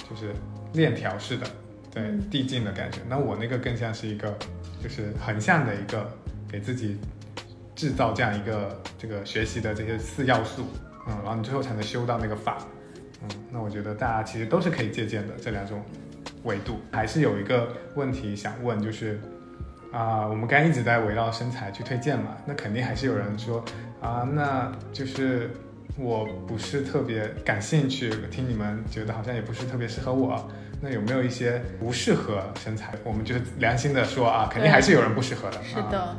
[0.08, 0.32] 就是。
[0.74, 1.46] 链条式的，
[1.90, 2.98] 对递进的感觉。
[3.08, 4.36] 那我那个更像是一个，
[4.82, 6.06] 就是横向的一个，
[6.46, 6.98] 给自己
[7.74, 10.66] 制造这样一个这个学习的这些四要素，
[11.06, 12.58] 嗯，然后你最后才能修到那个法，
[13.22, 15.82] 嗯，那我觉得大家其实都是可以借鉴的这两种
[16.44, 16.80] 维度。
[16.92, 19.18] 还是有一个问题想问，就是
[19.90, 23.64] 啊，我们刚一直在围绕身材去推荐嘛，那肯定还是有人说
[24.02, 25.50] 啊，那就是。
[26.00, 30.48] 我不是特别感兴趣，听你们觉得好像也不是特别适合我。
[30.80, 32.94] 那有没有一些不适合身材？
[33.02, 35.58] 我们就是良心的说啊，肯定还是有人不适合的。
[35.64, 36.16] 是的，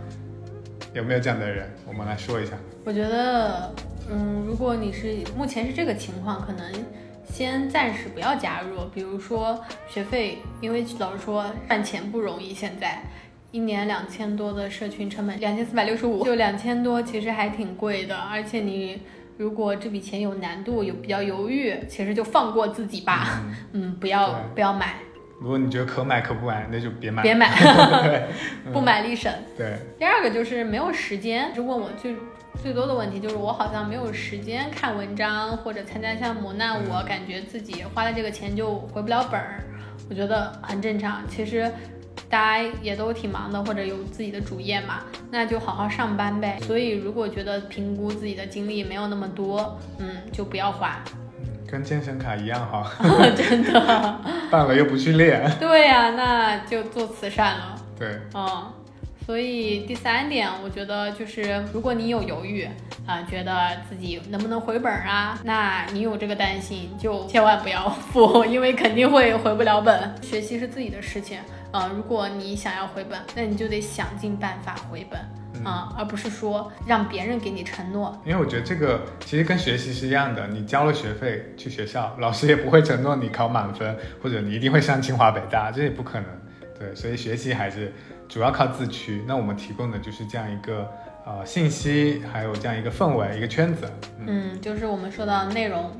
[0.93, 1.71] 有没有这样的人？
[1.87, 2.51] 我们来说一下。
[2.83, 3.73] 我觉得，
[4.11, 6.69] 嗯，如果你是目前是这个情况，可能
[7.31, 8.85] 先暂时不要加入。
[8.93, 13.01] 比如说学费，因为老实说赚钱不容易，现在
[13.51, 19.03] 一年两千多的社群成本，两千四百六十五，就两千多，其实还挺贵的，而且你。
[19.39, 23.41] 如果这笔钱有难度，有比较犹豫，其实就放过自己吧。
[23.71, 24.95] 嗯，不要不要买。
[25.39, 27.23] 如果你觉得可买可不买，那就别买。
[27.23, 28.27] 别买，
[28.73, 29.31] 不买立省。
[29.57, 29.77] 对。
[29.97, 31.53] 第二个就是没有时间。
[31.55, 32.17] 就问我最
[32.61, 39.63] 最多的问题就是我好像没有时间看文章或者参加项目，那我感觉自己花了这个钱就回不了本儿，
[40.09, 41.21] 我觉得很正常。
[41.29, 41.71] 其实。
[42.27, 45.01] 大家也都挺忙的，或者有自己的主业嘛，
[45.31, 46.59] 那就好好上班呗。
[46.63, 51.03] 所以如果觉得评估自己的精力没有那么多，嗯，就不要花。
[51.41, 52.91] 嗯，跟健身卡一样哈。
[53.37, 54.19] 真的。
[54.51, 55.49] 办了又不去练。
[55.59, 57.75] 对呀，那就做慈善了。
[57.97, 58.19] 对。
[58.33, 58.71] 嗯，
[59.25, 62.67] 所以第三点，我觉得就是如果你有犹豫
[63.05, 70.15] 啊，觉得自己能不能回本啊，那你有这个担心，就千万不要付，因为肯定会回不了本。
[70.21, 71.39] 学习是自己的事情。
[71.71, 75.19] 呃，如果你想要回本，那你就得想尽办法回本
[75.63, 78.19] 啊，而不是说让别人给你承诺。
[78.25, 86.27] 因为我觉得这个其实跟学习是一样的，你交了学费去学校，老师也不会承诺你考满分，或者你一定会上清华北大，这也不可能。
[86.79, 87.93] 对，所以学习还是
[88.27, 89.23] 主要靠自驱。
[89.27, 90.89] 那我们提供的就是这样一个
[91.23, 93.87] 呃信息，还有这样一个氛围，一个圈子。
[94.25, 95.91] 嗯，就是我们说到内容，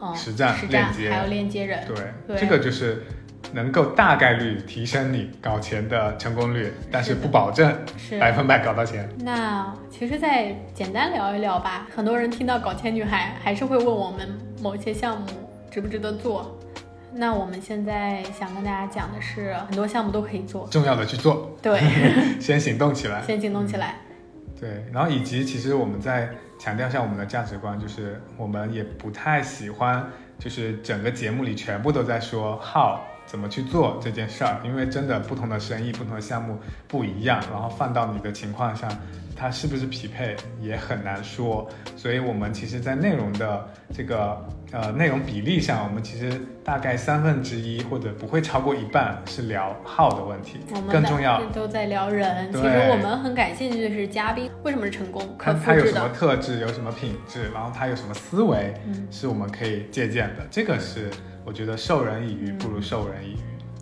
[0.00, 1.84] 嗯，实战链接，还有链接人。
[2.26, 3.02] 对，这个就是。
[3.52, 7.74] 能够大概率提升你搞钱的成功率，但是不保证
[8.20, 9.08] 百分百搞到钱。
[9.20, 11.86] 那其实再简单聊一聊吧。
[11.94, 14.28] 很多人听到搞钱女孩，还是会问我们
[14.60, 15.26] 某些项目
[15.70, 16.58] 值不值得做。
[17.14, 21.56] 那我们现在想跟大家讲的是，很多项目都可以做，重要的去做。
[21.62, 21.80] 对，
[22.38, 23.22] 先行动起来。
[23.22, 23.94] 先行动起来。
[24.60, 26.28] 对，然后以及其实我们在
[26.58, 30.04] 强调一下我们的价值观，就是我们也不太喜欢，
[30.38, 32.98] 就是整个节目里全部都在说 how。
[33.28, 34.58] 怎么去做这件事儿？
[34.64, 36.58] 因为真的不同的生意、不同的项目
[36.88, 38.90] 不一样，然后放到你的情况上，
[39.36, 41.68] 它是不是匹配也很难说。
[41.94, 52.50] 所以我们其实，在内容的这个呃内容比例上，我们其实大概三分之一或者不会超过一半是聊号的问题我，们更重要都在聊人。
[52.50, 56.08] 其实我们很感兴趣的是嘉宾为什么是成功，可看他有什么。
[56.08, 60.46] 特质，有什么品质，然后他有什么思维，嗯是我们可以借鉴的。
[60.50, 61.10] 这个是
[61.48, 63.36] 我觉得授人以鱼不如授人以渔。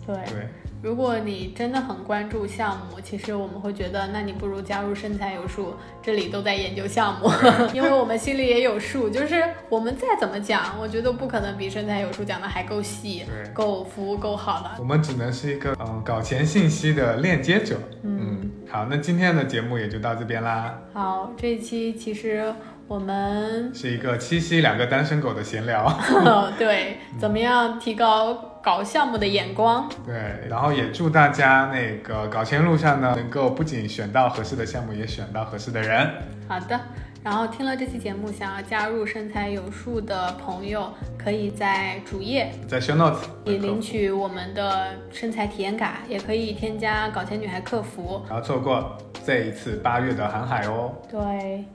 [0.05, 0.47] 对，对，
[0.81, 7.29] 如果你真的很关注项目，其实我们会觉得，那你不如加入身材有数，这里都在研究项目，
[7.75, 9.09] 因为我们心里也有数。
[9.09, 14.69] 就是我们再怎么讲，我觉得不可能比身材有数讲的还够细，够服务够好的。
[14.79, 17.77] 我们只能是一个嗯搞钱信息的链接者。
[18.03, 22.53] 嗯，好，那今天的节目也就到这边啦，好，这一期其实
[22.87, 25.93] 我们是一个七夕两个单身狗的闲聊。
[26.57, 28.33] 对怎么样提高
[28.63, 29.89] 搞项目的眼光。
[30.05, 36.09] 对，然后也祝大家那个搞钱路上呢，能够不仅选到合适的项目，也选到合适的人。
[36.47, 36.79] 好的，
[37.21, 48.23] 然后听了这期节目，想要加入身材有数的朋友，可以在主页在 show notes 以领取我们的身材体验卡，也可以添加搞钱女孩客服。
[48.29, 50.93] 然后错过这一次八月的航海哦。
[51.11, 51.65] 对，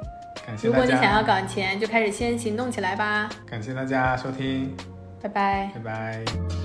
[0.46, 3.28] 感谢大如果你想要家，搞钱，就开始先行动起来吧。
[3.46, 4.76] 感谢大家收听，
[5.22, 5.70] 拜拜。
[5.74, 6.61] 拜拜。